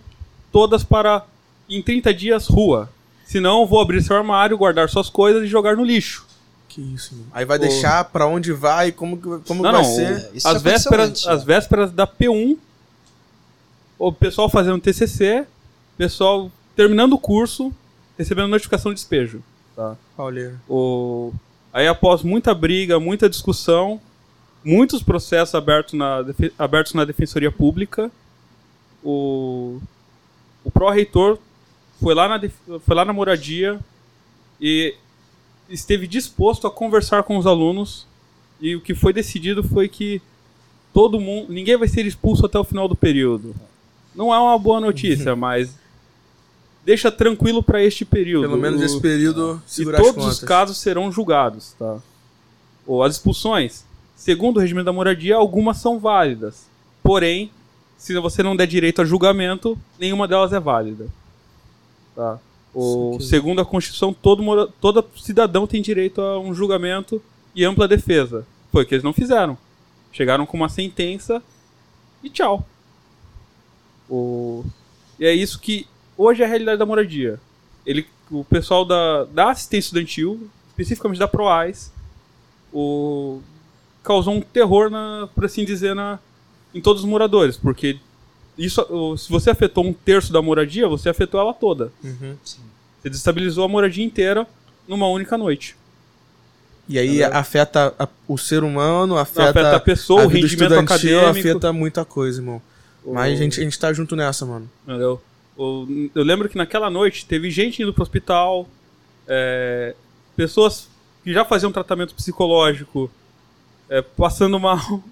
todas 0.52 0.84
para 0.84 1.26
em 1.69 1.82
30 1.82 2.13
dias 2.13 2.47
rua. 2.47 2.89
Senão 3.26 3.65
vou 3.65 3.82
abrir 3.82 4.02
seu 4.04 4.15
armário, 4.15 4.58
guardar 4.58 4.89
suas 4.89 5.10
coisas 5.10 5.43
e 5.43 5.47
jogar 5.47 5.76
no 5.76 5.84
lixo. 5.84 6.26
Que 6.67 6.82
isso, 6.82 7.15
mano. 7.15 7.28
Aí 7.32 7.45
vai 7.45 7.60
deixar 7.60 8.04
para 8.06 8.28
onde 8.28 8.52
vai, 8.52 8.91
como, 8.91 9.17
como 9.17 9.62
não, 9.62 9.71
vai 9.71 9.73
não, 9.73 9.84
ser. 9.84 10.32
As 10.43 10.62
vésperas, 10.62 11.10
antes, 11.10 11.28
as 11.28 11.43
vésperas 11.43 11.91
da 11.91 12.08
P1, 12.08 12.58
o 13.97 14.12
pessoal 14.12 14.49
fazendo 14.49 14.80
TCC, 14.80 15.45
pessoal 15.97 16.52
terminando 16.76 17.13
o 17.13 17.19
curso, 17.19 17.71
recebendo 18.17 18.47
notificação 18.47 18.91
de 18.91 18.95
despejo. 18.95 19.41
Tá? 19.76 19.95
Olha. 20.17 20.56
O... 20.67 21.32
Aí 21.71 21.88
após 21.88 22.21
muita 22.23 22.54
briga, 22.54 22.99
muita 22.99 23.30
discussão, 23.30 24.02
muitos 24.63 25.02
processos 25.02 25.56
abertos 25.56 25.93
na, 25.93 26.26
abertos 26.58 26.93
na 26.93 27.06
Defensoria 27.06 27.52
Pública, 27.52 28.12
o, 29.04 29.80
o 30.63 30.72
pró-reitor 30.72 31.38
foi, 32.02 32.13
lá 32.13 32.28
na 32.28 32.50
foi 32.80 32.96
lá 32.96 33.06
na 33.06 33.13
moradia 33.13 33.80
e 34.60 34.96
esteve 35.70 36.08
disposto 36.08 36.68
a 36.68 36.72
conversar 36.72 37.24
com 37.24 37.38
os 37.38 37.46
alunos 37.46 38.06
e 38.62 38.76
o 38.76 38.82
que 38.82 38.96
foi 38.96 39.12
decidido 39.12 39.63
foi 39.63 39.88
que 39.89 40.22
todo 40.94 41.20
mundo, 41.20 41.52
ninguém 41.52 41.76
vai 41.76 41.88
ser 41.88 42.06
expulso 42.06 42.46
até 42.46 42.58
o 42.58 42.63
final 42.63 42.88
do 42.88 42.96
período. 42.96 43.56
Não 44.16 44.34
é 44.34 44.39
uma 44.39 44.58
boa 44.60 44.80
notícia, 44.80 45.36
mas 45.36 45.76
deixa 46.86 47.12
tranquilo 47.12 47.63
para 47.63 47.84
este 47.84 48.06
período. 48.06 48.48
Pelo 48.48 48.62
menos 48.62 48.82
esse 48.82 49.00
período 49.02 49.62
E 49.78 49.86
todos 49.86 50.26
os 50.26 50.39
casos 50.39 50.78
serão 50.78 51.12
julgados, 51.12 51.74
tá? 51.80 51.98
Ou 52.86 53.02
as 53.02 53.16
expulsões, 53.16 53.86
segundo 54.16 54.58
o 54.58 54.60
regime 54.60 54.84
da 54.84 54.94
moradia, 54.94 55.36
algumas 55.36 55.78
são 55.78 56.00
válidas. 56.00 56.68
Porém, 57.02 57.50
se 58.04 58.20
você 58.20 58.44
não 58.44 58.54
der 58.54 58.68
direito 58.68 59.02
a 59.02 59.06
julgamento, 59.06 59.80
nenhuma 59.98 60.28
delas 60.28 60.52
é 60.52 60.60
válida. 60.60 61.08
Tá? 62.13 62.38
O, 62.74 63.18
segundo 63.22 63.62
a 63.62 63.66
Constituição, 63.66 64.13
todo, 64.13 64.68
todo 64.82 65.06
cidadão 65.16 65.66
tem 65.66 65.82
direito 65.82 66.20
a 66.20 66.38
um 66.38 66.54
julgamento 66.54 67.24
e 67.56 67.63
ampla 67.63 67.88
defesa. 67.88 68.46
Foi 68.74 68.84
o 68.84 68.86
que 68.86 68.94
eles 68.94 69.06
não 69.06 69.13
fizeram. 69.13 69.58
Chegaram 70.12 70.46
com 70.46 70.58
uma 70.58 70.68
sentença 70.68 71.42
e 72.22 72.30
tchau. 72.30 72.68
O, 74.10 74.66
e 75.18 75.26
é 75.26 75.34
isso 75.34 75.58
que 75.58 75.88
hoje 76.18 76.42
é 76.42 76.46
a 76.46 76.50
realidade 76.50 76.80
da 76.80 76.86
moradia. 76.86 77.39
Ele, 77.86 78.06
o 78.30 78.44
pessoal 78.44 78.84
da, 78.84 79.24
da 79.24 79.52
assistência 79.52 79.88
estudantil, 79.88 80.50
especificamente 80.72 81.20
da 81.20 81.28
PROAIS, 81.30 81.89
o, 82.74 83.39
causou 84.04 84.34
um 84.34 84.42
terror, 84.42 84.89
na, 84.89 85.30
por 85.34 85.46
assim 85.46 85.63
dizer, 85.63 85.96
na, 85.96 86.20
em 86.74 86.82
todos 86.82 87.04
os 87.04 87.10
moradores, 87.10 87.58
porque 87.58 87.98
isso, 88.58 89.18
se 89.18 89.30
você 89.30 89.50
afetou 89.50 89.86
um 89.86 89.94
terço 89.94 90.32
da 90.32 90.42
moradia, 90.42 90.88
você 90.88 91.10
afetou 91.10 91.40
ela 91.40 91.54
toda. 91.54 91.92
Uhum. 92.04 92.36
Você 92.44 93.10
desestabilizou 93.10 93.66
a 93.66 93.68
moradia 93.68 94.04
inteira 94.04 94.48
numa 94.88 95.08
única 95.08 95.38
noite. 95.38 95.76
E 96.88 97.00
aí 97.00 97.20
Entendeu? 97.20 97.38
afeta 97.38 97.94
a, 97.98 98.08
o 98.28 98.38
ser 98.38 98.64
humano, 98.64 99.18
afeta, 99.18 99.50
afeta 99.50 99.76
a 99.76 99.80
pessoa, 99.80 100.24
a 100.24 100.26
o 100.26 100.28
rendimento 100.28 100.74
acadêmico. 100.74 101.40
afeta 101.40 101.74
muita 101.74 102.04
coisa, 102.04 102.42
irmão. 102.42 102.62
O... 103.04 103.14
Mas 103.14 103.34
a 103.34 103.36
gente, 103.36 103.60
a 103.60 103.64
gente 103.64 103.80
tá 103.80 103.92
junto 103.94 104.16
nessa, 104.16 104.46
mano. 104.46 104.70
Entendeu? 104.88 105.22
Eu 105.58 106.24
lembro 106.24 106.50
que 106.50 106.58
naquela 106.58 106.90
noite 106.90 107.26
teve 107.26 107.50
gente 107.50 107.82
indo 107.82 107.94
pro 107.94 108.04
hospital, 108.04 108.68
é, 109.28 109.96
pessoas 110.36 110.90
que 111.24 111.32
já 111.32 111.46
faziam 111.46 111.72
tratamento 111.72 112.14
psicológico 112.16 113.10
é, 113.90 114.02
passando 114.02 114.60
mal, 114.60 115.04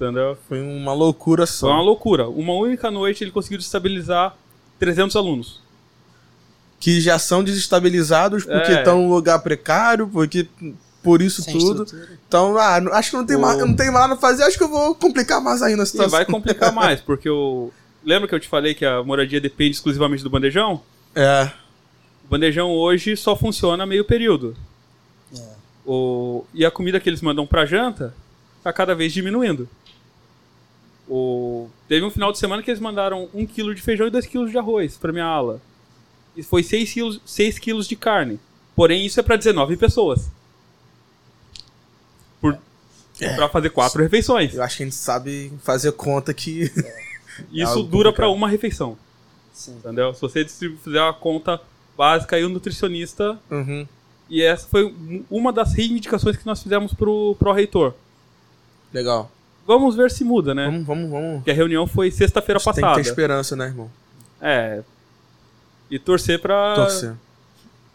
entendeu? 0.00 0.36
Foi 0.48 0.60
uma 0.60 0.92
loucura 0.92 1.46
só. 1.46 1.66
Foi 1.66 1.74
uma 1.74 1.82
loucura. 1.82 2.28
Uma 2.28 2.54
única 2.54 2.90
noite 2.90 3.24
ele 3.24 3.30
conseguiu 3.30 3.58
desestabilizar 3.58 4.36
300 4.78 5.16
alunos. 5.16 5.60
Que 6.80 7.00
já 7.00 7.18
são 7.18 7.42
desestabilizados 7.42 8.44
porque 8.44 8.72
é. 8.72 8.78
estão 8.78 9.00
em 9.00 9.06
um 9.06 9.10
lugar 9.10 9.40
precário, 9.40 10.06
porque 10.08 10.46
por 11.02 11.20
isso 11.20 11.42
Sem 11.42 11.58
tudo. 11.58 11.82
Estrutura. 11.82 12.18
Então, 12.26 12.56
ah, 12.56 12.76
acho 12.98 13.10
que 13.10 13.16
não 13.16 13.26
tem, 13.26 13.36
o... 13.36 13.40
mais, 13.40 13.58
não 13.58 13.74
tem 13.74 13.90
mais 13.90 14.02
nada 14.02 14.14
a 14.14 14.16
fazer, 14.16 14.44
acho 14.44 14.56
que 14.56 14.64
eu 14.64 14.68
vou 14.68 14.94
complicar 14.94 15.40
mais 15.40 15.60
ainda 15.62 15.82
a 15.82 15.86
situação. 15.86 16.08
E 16.08 16.24
vai 16.24 16.24
complicar 16.24 16.70
mais, 16.74 17.00
porque 17.00 17.28
o, 17.28 17.72
Lembra 18.04 18.28
que 18.28 18.34
eu 18.34 18.40
te 18.40 18.48
falei 18.48 18.74
que 18.74 18.84
a 18.84 19.02
moradia 19.02 19.40
depende 19.40 19.76
exclusivamente 19.76 20.22
do 20.22 20.30
bandejão? 20.30 20.80
É. 21.14 21.50
O 22.24 22.28
bandejão 22.28 22.70
hoje 22.70 23.16
só 23.16 23.36
funciona 23.36 23.84
meio 23.84 24.04
período. 24.04 24.56
É. 25.36 25.42
O... 25.84 26.44
E 26.54 26.64
a 26.64 26.70
comida 26.70 27.00
que 27.00 27.08
eles 27.08 27.20
mandam 27.20 27.46
pra 27.46 27.66
janta 27.66 28.14
tá 28.62 28.72
cada 28.72 28.94
vez 28.94 29.12
diminuindo. 29.12 29.68
O... 31.08 31.68
Teve 31.88 32.04
um 32.04 32.10
final 32.10 32.30
de 32.32 32.38
semana 32.38 32.62
que 32.62 32.70
eles 32.70 32.80
mandaram 32.80 33.28
um 33.32 33.46
quilo 33.46 33.74
de 33.74 33.80
feijão 33.80 34.06
e 34.06 34.10
dois 34.10 34.26
quilos 34.26 34.50
de 34.50 34.58
arroz 34.58 34.96
pra 34.96 35.12
minha 35.12 35.24
ala. 35.24 35.60
E 36.36 36.42
foi 36.42 36.62
seis 36.62 36.92
quilos, 36.92 37.20
seis 37.24 37.58
quilos 37.58 37.88
de 37.88 37.96
carne. 37.96 38.38
Porém, 38.76 39.04
isso 39.04 39.18
é 39.18 39.22
para 39.22 39.36
19 39.36 39.76
pessoas. 39.76 40.30
Por... 42.40 42.58
É. 43.20 43.34
Pra 43.34 43.48
fazer 43.48 43.70
quatro 43.70 44.02
refeições. 44.02 44.54
Eu 44.54 44.62
acho 44.62 44.76
que 44.76 44.82
a 44.82 44.86
gente 44.86 44.96
sabe 44.96 45.52
fazer 45.62 45.92
conta 45.92 46.32
que. 46.32 46.70
É. 47.38 47.62
Isso 47.62 47.84
dura 47.84 48.12
para 48.12 48.28
uma 48.28 48.48
refeição. 48.48 48.98
Sim. 49.52 49.76
Entendeu? 49.76 50.12
Se 50.12 50.20
você 50.20 50.44
fizer 50.44 51.00
uma 51.00 51.14
conta 51.14 51.60
básica 51.96 52.38
e 52.38 52.44
um 52.44 52.48
nutricionista. 52.48 53.38
Uhum. 53.48 53.86
E 54.30 54.42
essa 54.42 54.68
foi 54.68 54.94
uma 55.30 55.52
das 55.52 55.72
reivindicações 55.72 56.36
que 56.36 56.46
nós 56.46 56.62
fizemos 56.62 56.92
pro, 56.94 57.34
pro 57.38 57.52
reitor. 57.52 57.94
Legal. 58.92 59.30
Vamos 59.68 59.94
ver 59.94 60.10
se 60.10 60.24
muda, 60.24 60.54
né? 60.54 60.64
Vamos, 60.64 60.86
vamos, 60.86 61.10
vamos. 61.10 61.34
Porque 61.36 61.50
a 61.50 61.54
reunião 61.54 61.86
foi 61.86 62.10
sexta-feira 62.10 62.58
passada. 62.58 62.86
Tem 62.86 62.88
que 62.96 63.02
ter 63.02 63.08
esperança, 63.10 63.54
né, 63.54 63.66
irmão? 63.66 63.90
É. 64.40 64.82
E 65.90 65.98
torcer 65.98 66.40
pra. 66.40 66.74
Torcer. 66.74 67.14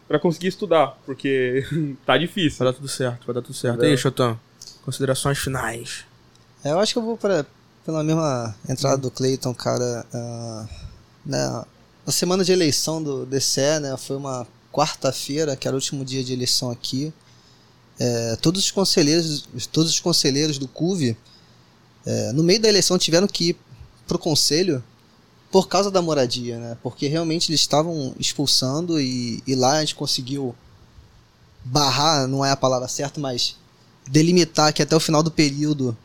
Pra 0.06 0.20
conseguir 0.20 0.46
estudar, 0.46 0.96
porque 1.04 1.66
tá 2.06 2.16
difícil. 2.16 2.58
Vai 2.60 2.68
dar 2.68 2.74
tudo 2.74 2.86
certo, 2.86 3.26
vai 3.26 3.34
dar 3.34 3.42
tudo 3.42 3.54
certo. 3.54 3.82
E 3.82 3.88
aí, 3.88 3.98
Chotão? 3.98 4.38
Considerações 4.84 5.36
finais. 5.38 6.04
É, 6.62 6.70
eu 6.70 6.78
acho 6.78 6.92
que 6.92 6.98
eu 7.00 7.02
vou 7.02 7.16
pra, 7.16 7.44
pela 7.84 8.04
mesma 8.04 8.54
entrada 8.68 8.98
do 8.98 9.10
Clayton, 9.10 9.52
cara, 9.52 10.06
uh, 10.14 10.68
né, 11.26 11.64
na 12.06 12.12
semana 12.12 12.44
de 12.44 12.52
eleição 12.52 13.02
do 13.02 13.26
DCE, 13.26 13.80
né, 13.80 13.96
foi 13.96 14.16
uma 14.16 14.46
quarta-feira, 14.72 15.56
que 15.56 15.66
era 15.66 15.74
o 15.74 15.78
último 15.78 16.04
dia 16.04 16.22
de 16.22 16.32
eleição 16.32 16.70
aqui. 16.70 17.12
é, 17.98 18.36
todos 18.36 18.62
os 18.62 18.70
conselheiros, 18.70 19.48
todos 19.72 19.90
os 19.90 20.00
conselheiros 20.00 20.56
do 20.56 20.68
CUV, 20.68 21.16
é, 22.06 22.32
no 22.32 22.42
meio 22.42 22.60
da 22.60 22.68
eleição 22.68 22.98
tiveram 22.98 23.26
que 23.26 23.50
ir 23.50 23.56
pro 24.06 24.18
conselho 24.18 24.82
por 25.50 25.68
causa 25.68 25.90
da 25.90 26.02
moradia, 26.02 26.58
né? 26.58 26.76
Porque 26.82 27.06
realmente 27.06 27.50
eles 27.50 27.60
estavam 27.60 28.14
expulsando 28.18 29.00
e, 29.00 29.42
e 29.46 29.54
lá 29.54 29.78
a 29.78 29.80
gente 29.80 29.94
conseguiu 29.94 30.54
barrar, 31.64 32.26
não 32.26 32.44
é 32.44 32.50
a 32.50 32.56
palavra 32.56 32.88
certa, 32.88 33.20
mas 33.20 33.56
delimitar 34.06 34.72
que 34.72 34.82
até 34.82 34.94
o 34.94 35.00
final 35.00 35.22
do 35.22 35.30
período 35.30 35.96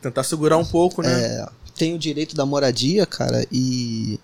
Tentar 0.00 0.22
segurar 0.22 0.56
um 0.56 0.64
pouco, 0.64 1.02
né? 1.02 1.10
é, 1.10 1.48
tem 1.76 1.94
o 1.94 1.98
direito 1.98 2.36
da 2.36 2.46
moradia, 2.46 3.04
cara, 3.04 3.46
e. 3.50 4.18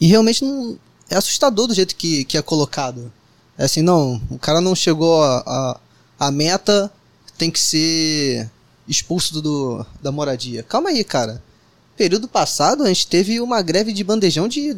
E 0.00 0.06
realmente 0.06 0.44
não. 0.44 0.78
É 1.10 1.16
assustador 1.16 1.66
do 1.66 1.74
jeito 1.74 1.96
que, 1.96 2.24
que 2.24 2.36
é 2.36 2.42
colocado. 2.42 3.12
É 3.56 3.64
assim, 3.64 3.80
não, 3.80 4.20
o 4.30 4.38
cara 4.38 4.60
não 4.60 4.74
chegou 4.74 5.22
a, 5.22 5.38
a, 5.38 5.80
a 6.26 6.30
meta, 6.30 6.92
tem 7.36 7.50
que 7.50 7.58
ser 7.58 8.50
expulso 8.88 9.40
do, 9.40 9.84
da 10.02 10.10
moradia. 10.10 10.62
Calma 10.62 10.88
aí, 10.88 11.04
cara. 11.04 11.42
Período 11.96 12.26
passado 12.26 12.84
a 12.84 12.88
gente 12.88 13.06
teve 13.06 13.40
uma 13.40 13.60
greve 13.60 13.92
de 13.92 14.02
bandejão 14.02 14.48
de 14.48 14.76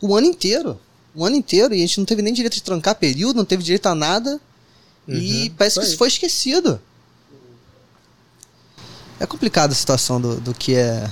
um 0.00 0.14
ano 0.14 0.26
inteiro. 0.26 0.78
Um 1.14 1.24
ano 1.24 1.36
inteiro, 1.36 1.74
e 1.74 1.78
a 1.78 1.86
gente 1.86 1.98
não 1.98 2.06
teve 2.06 2.22
nem 2.22 2.32
direito 2.32 2.54
de 2.54 2.62
trancar 2.62 2.94
período, 2.94 3.36
não 3.36 3.44
teve 3.44 3.62
direito 3.62 3.86
a 3.86 3.94
nada. 3.94 4.40
e 5.06 5.48
Uhum, 5.48 5.54
parece 5.58 5.78
que 5.78 5.86
isso 5.86 5.96
foi 5.96 6.08
esquecido. 6.08 6.80
É 9.20 9.26
complicada 9.26 9.72
a 9.72 9.76
situação 9.76 10.20
do, 10.20 10.40
do 10.40 10.54
que 10.54 10.74
é. 10.74 11.10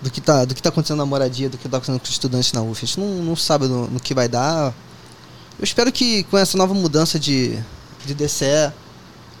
Do 0.00 0.10
que, 0.10 0.20
tá, 0.20 0.44
do 0.44 0.54
que 0.54 0.62
tá 0.62 0.68
acontecendo 0.68 0.98
na 0.98 1.06
moradia, 1.06 1.48
do 1.48 1.56
que 1.56 1.68
tá 1.68 1.76
acontecendo 1.76 2.00
com 2.00 2.04
os 2.04 2.10
estudantes 2.10 2.52
na 2.52 2.60
UF. 2.60 2.84
A 2.84 2.86
gente 2.86 2.98
não, 2.98 3.22
não 3.22 3.36
sabe 3.36 3.66
no, 3.68 3.86
no 3.86 4.00
que 4.00 4.14
vai 4.14 4.28
dar. 4.28 4.74
Eu 5.58 5.64
espero 5.64 5.92
que 5.92 6.24
com 6.24 6.36
essa 6.36 6.58
nova 6.58 6.74
mudança 6.74 7.20
de, 7.20 7.56
de 8.04 8.14
DCE, 8.14 8.72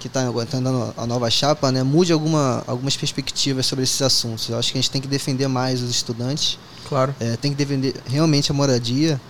que 0.02 0.08
tá 0.08 0.26
agora 0.26 0.44
tá 0.44 0.58
a 0.96 1.06
nova 1.06 1.30
chapa, 1.30 1.70
né, 1.70 1.84
mude 1.84 2.12
alguma, 2.12 2.64
algumas 2.66 2.96
perspectivas 2.96 3.66
sobre 3.66 3.84
esses 3.84 4.02
assuntos. 4.02 4.48
Eu 4.48 4.58
acho 4.58 4.72
que 4.72 4.78
a 4.78 4.80
gente 4.80 4.90
tem 4.90 5.00
que 5.00 5.06
defender 5.06 5.46
mais 5.46 5.80
os 5.80 5.90
estudantes. 5.90 6.58
Claro. 6.88 7.14
É, 7.20 7.36
tem 7.36 7.52
que 7.52 7.56
defender 7.56 7.94
realmente 8.06 8.50
a 8.50 8.54
moradia. 8.54 9.20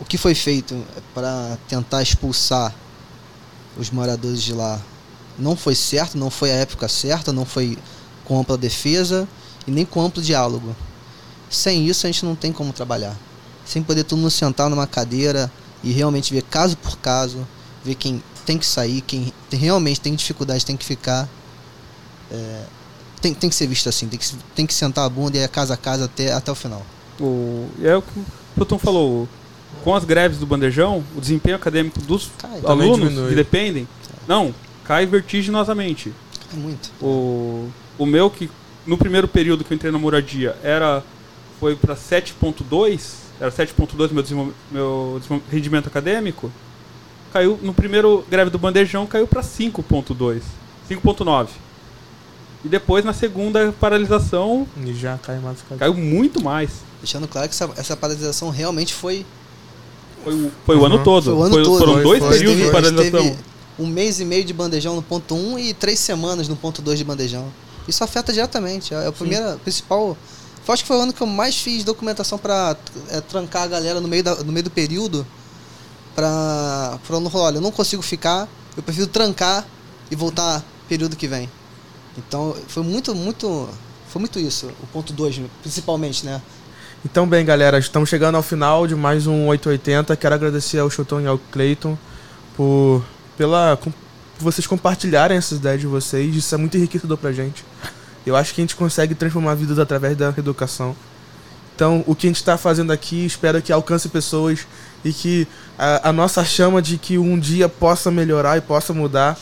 O 0.00 0.04
que 0.04 0.18
foi 0.18 0.34
feito 0.34 0.84
para 1.14 1.56
tentar 1.68 2.02
expulsar 2.02 2.74
os 3.78 3.88
moradores 3.88 4.42
de 4.42 4.52
lá 4.52 4.80
não 5.38 5.56
foi 5.56 5.76
certo, 5.76 6.18
não 6.18 6.28
foi 6.28 6.50
a 6.50 6.56
época 6.56 6.88
certa, 6.88 7.32
não 7.32 7.44
foi 7.44 7.78
com 8.24 8.40
ampla 8.40 8.58
defesa 8.58 9.28
e 9.64 9.70
nem 9.70 9.84
com 9.84 10.00
amplo 10.00 10.20
diálogo. 10.20 10.74
Sem 11.48 11.86
isso 11.86 12.04
a 12.04 12.10
gente 12.10 12.24
não 12.24 12.34
tem 12.34 12.52
como 12.52 12.72
trabalhar. 12.72 13.16
Sem 13.64 13.80
poder 13.80 14.02
todo 14.02 14.18
mundo 14.18 14.30
sentar 14.30 14.68
numa 14.68 14.88
cadeira 14.88 15.50
e 15.84 15.92
realmente 15.92 16.34
ver 16.34 16.42
caso 16.42 16.76
por 16.76 16.98
caso, 16.98 17.46
ver 17.84 17.94
quem 17.94 18.20
tem 18.42 18.58
que 18.58 18.66
sair, 18.66 19.00
quem 19.02 19.32
tem- 19.50 19.60
realmente 19.60 20.00
tem 20.00 20.14
dificuldade 20.14 20.64
tem 20.64 20.76
que 20.76 20.84
ficar. 20.84 21.28
É, 22.30 22.62
tem, 23.20 23.34
tem 23.34 23.48
que 23.50 23.56
ser 23.56 23.66
visto 23.66 23.88
assim, 23.88 24.08
tem 24.08 24.18
que, 24.18 24.34
tem 24.54 24.66
que 24.66 24.74
sentar 24.74 25.04
a 25.04 25.08
bunda 25.08 25.36
e 25.38 25.40
ir 25.40 25.48
casa 25.48 25.74
a 25.74 25.76
casa 25.76 26.06
até, 26.06 26.32
até 26.32 26.50
o 26.50 26.54
final. 26.54 26.84
O, 27.20 27.68
é 27.82 27.94
o 27.96 28.02
que 28.02 28.18
o 28.18 28.24
Plutão 28.54 28.78
falou. 28.78 29.28
Com 29.84 29.94
as 29.94 30.04
greves 30.04 30.38
do 30.38 30.46
bandejão, 30.46 31.02
o 31.16 31.20
desempenho 31.20 31.56
acadêmico 31.56 32.00
dos 32.02 32.30
Cai, 32.38 32.60
alunos 32.64 33.28
que 33.28 33.34
dependem, 33.34 33.88
não, 34.28 34.54
cai 34.84 35.06
vertiginosamente. 35.06 36.12
cai 36.50 36.60
muito. 36.60 36.90
O, 37.00 37.68
o 37.98 38.06
meu, 38.06 38.28
que 38.30 38.50
no 38.86 38.98
primeiro 38.98 39.26
período 39.26 39.64
que 39.64 39.72
eu 39.72 39.74
entrei 39.74 39.90
na 39.90 39.98
moradia, 39.98 40.56
era 40.62 41.02
foi 41.58 41.76
para 41.76 41.94
7.2, 41.94 43.00
era 43.40 43.50
7.2 43.50 44.10
meu, 44.12 44.54
meu 44.70 45.22
rendimento 45.50 45.86
acadêmico, 45.86 46.50
caiu 47.32 47.58
no 47.62 47.72
primeiro 47.72 48.24
greve 48.30 48.50
do 48.50 48.58
bandejão, 48.58 49.06
caiu 49.06 49.26
para 49.26 49.42
5.2, 49.42 50.40
5.9. 50.90 51.48
E 52.64 52.68
depois 52.68 53.04
na 53.04 53.12
segunda 53.12 53.72
paralisação 53.80 54.66
E 54.84 54.94
já 54.94 55.18
cai 55.18 55.38
mais 55.40 55.58
cai. 55.68 55.78
caiu 55.78 55.94
muito 55.94 56.42
mais. 56.42 56.70
Deixando 57.00 57.26
claro 57.26 57.48
que 57.48 57.54
essa, 57.54 57.68
essa 57.76 57.96
paralisação 57.96 58.50
realmente 58.50 58.94
foi, 58.94 59.26
Foi 60.22 60.32
o, 60.34 60.52
foi 60.64 60.76
o 60.76 60.78
Uhum. 60.80 60.84
ano 60.86 61.02
todo. 61.02 61.24
foi 61.24 61.32
o 61.34 61.42
ano 61.42 61.54
Foi- 61.54 61.62
todo. 61.64 61.78
Foram 61.80 61.92
Foi, 61.94 62.02
dois 62.04 62.18
foi. 62.20 62.28
períodos 62.30 62.56
Teve- 62.58 62.66
de 62.66 62.72
paralisação. 62.72 63.36
um 63.78 63.86
mês 63.86 64.20
e 64.20 64.24
meio 64.24 64.44
de 64.44 64.52
bandejão 64.52 64.94
no 64.94 65.02
ponto 65.02 65.34
1 65.34 65.58
e 65.58 65.74
três 65.74 65.98
semanas 65.98 66.46
no 66.46 66.54
ponto 66.54 66.80
2 66.80 66.96
de 66.98 67.04
bandejão. 67.04 67.46
Isso 67.88 68.04
afeta 68.04 68.32
diretamente. 68.32 68.94
É 68.94 69.08
a 69.08 69.12
primeira, 69.12 69.56
principal. 69.64 70.16
Eu 70.68 70.72
acho 70.72 70.84
que 70.84 70.86
foi 70.86 70.96
o 70.96 71.00
ano 71.00 71.12
que 71.12 71.20
eu 71.20 71.26
mais 71.26 71.56
fiz 71.56 71.82
documentação 71.82 72.38
pra 72.38 72.76
é, 73.10 73.20
trancar 73.20 73.64
a 73.64 73.66
galera 73.66 74.00
no 74.00 74.06
meio, 74.06 74.22
da, 74.22 74.36
no 74.36 74.52
meio 74.52 74.62
do 74.62 74.70
período. 74.70 75.26
Pra, 76.14 76.98
pra 77.06 77.20
não 77.20 77.30
falar, 77.30 77.44
olha, 77.44 77.56
eu 77.56 77.62
não 77.62 77.72
consigo 77.72 78.02
ficar, 78.02 78.48
eu 78.76 78.82
prefiro 78.82 79.06
trancar 79.06 79.66
e 80.10 80.16
voltar 80.16 80.62
período 80.88 81.16
que 81.16 81.26
vem. 81.26 81.48
Então 82.16 82.54
foi 82.68 82.82
muito, 82.82 83.14
muito. 83.14 83.68
Foi 84.08 84.20
muito 84.20 84.38
isso, 84.38 84.70
o 84.82 84.86
ponto 84.88 85.12
2, 85.12 85.40
principalmente, 85.62 86.26
né? 86.26 86.42
Então, 87.04 87.26
bem, 87.26 87.44
galera, 87.44 87.78
estamos 87.78 88.08
chegando 88.08 88.36
ao 88.36 88.42
final 88.42 88.86
de 88.86 88.94
mais 88.94 89.26
um 89.26 89.46
880. 89.46 90.14
Quero 90.16 90.34
agradecer 90.34 90.78
ao 90.78 90.88
Chotão 90.88 91.20
e 91.20 91.26
ao 91.26 91.36
Clayton 91.36 91.98
por, 92.54 93.02
pela, 93.36 93.76
por 93.76 93.92
vocês 94.38 94.66
compartilharem 94.66 95.36
essas 95.36 95.58
ideias 95.58 95.80
de 95.80 95.86
vocês. 95.86 96.36
Isso 96.36 96.54
é 96.54 96.58
muito 96.58 96.76
enriquecedor 96.76 97.16
pra 97.16 97.32
gente. 97.32 97.64
Eu 98.24 98.36
acho 98.36 98.54
que 98.54 98.60
a 98.60 98.62
gente 98.62 98.76
consegue 98.76 99.14
transformar 99.14 99.54
vidas 99.54 99.78
através 99.78 100.16
da 100.16 100.28
educação. 100.36 100.94
Então, 101.82 102.04
o 102.06 102.14
que 102.14 102.28
a 102.28 102.30
gente 102.30 102.36
está 102.36 102.56
fazendo 102.56 102.92
aqui, 102.92 103.26
espero 103.26 103.60
que 103.60 103.72
alcance 103.72 104.08
pessoas 104.08 104.68
e 105.04 105.12
que 105.12 105.48
a, 105.76 106.10
a 106.10 106.12
nossa 106.12 106.44
chama 106.44 106.80
de 106.80 106.96
que 106.96 107.18
um 107.18 107.36
dia 107.36 107.68
possa 107.68 108.08
melhorar 108.08 108.56
e 108.56 108.60
possa 108.60 108.92
mudar, 108.92 109.36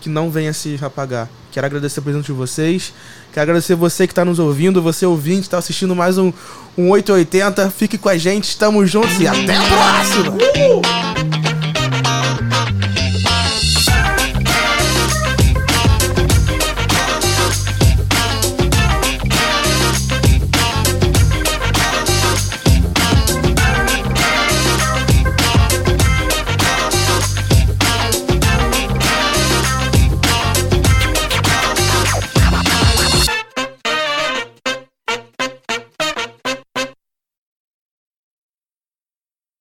que 0.00 0.08
não 0.08 0.30
venha 0.30 0.54
se 0.54 0.78
apagar. 0.80 1.28
Quero 1.52 1.66
agradecer 1.66 2.00
a 2.00 2.02
presença 2.02 2.24
de 2.24 2.32
vocês. 2.32 2.94
Quero 3.30 3.42
agradecer 3.42 3.74
você 3.74 4.06
que 4.06 4.12
está 4.12 4.24
nos 4.24 4.38
ouvindo, 4.38 4.80
você 4.80 5.04
ouvinte, 5.04 5.42
está 5.42 5.58
assistindo 5.58 5.94
mais 5.94 6.16
um, 6.16 6.32
um 6.78 6.88
880. 6.88 7.68
Fique 7.68 7.98
com 7.98 8.08
a 8.08 8.16
gente, 8.16 8.44
estamos 8.44 8.90
juntos 8.90 9.20
e 9.20 9.28
até 9.28 9.54
a 9.54 9.62
próxima! 9.62 11.35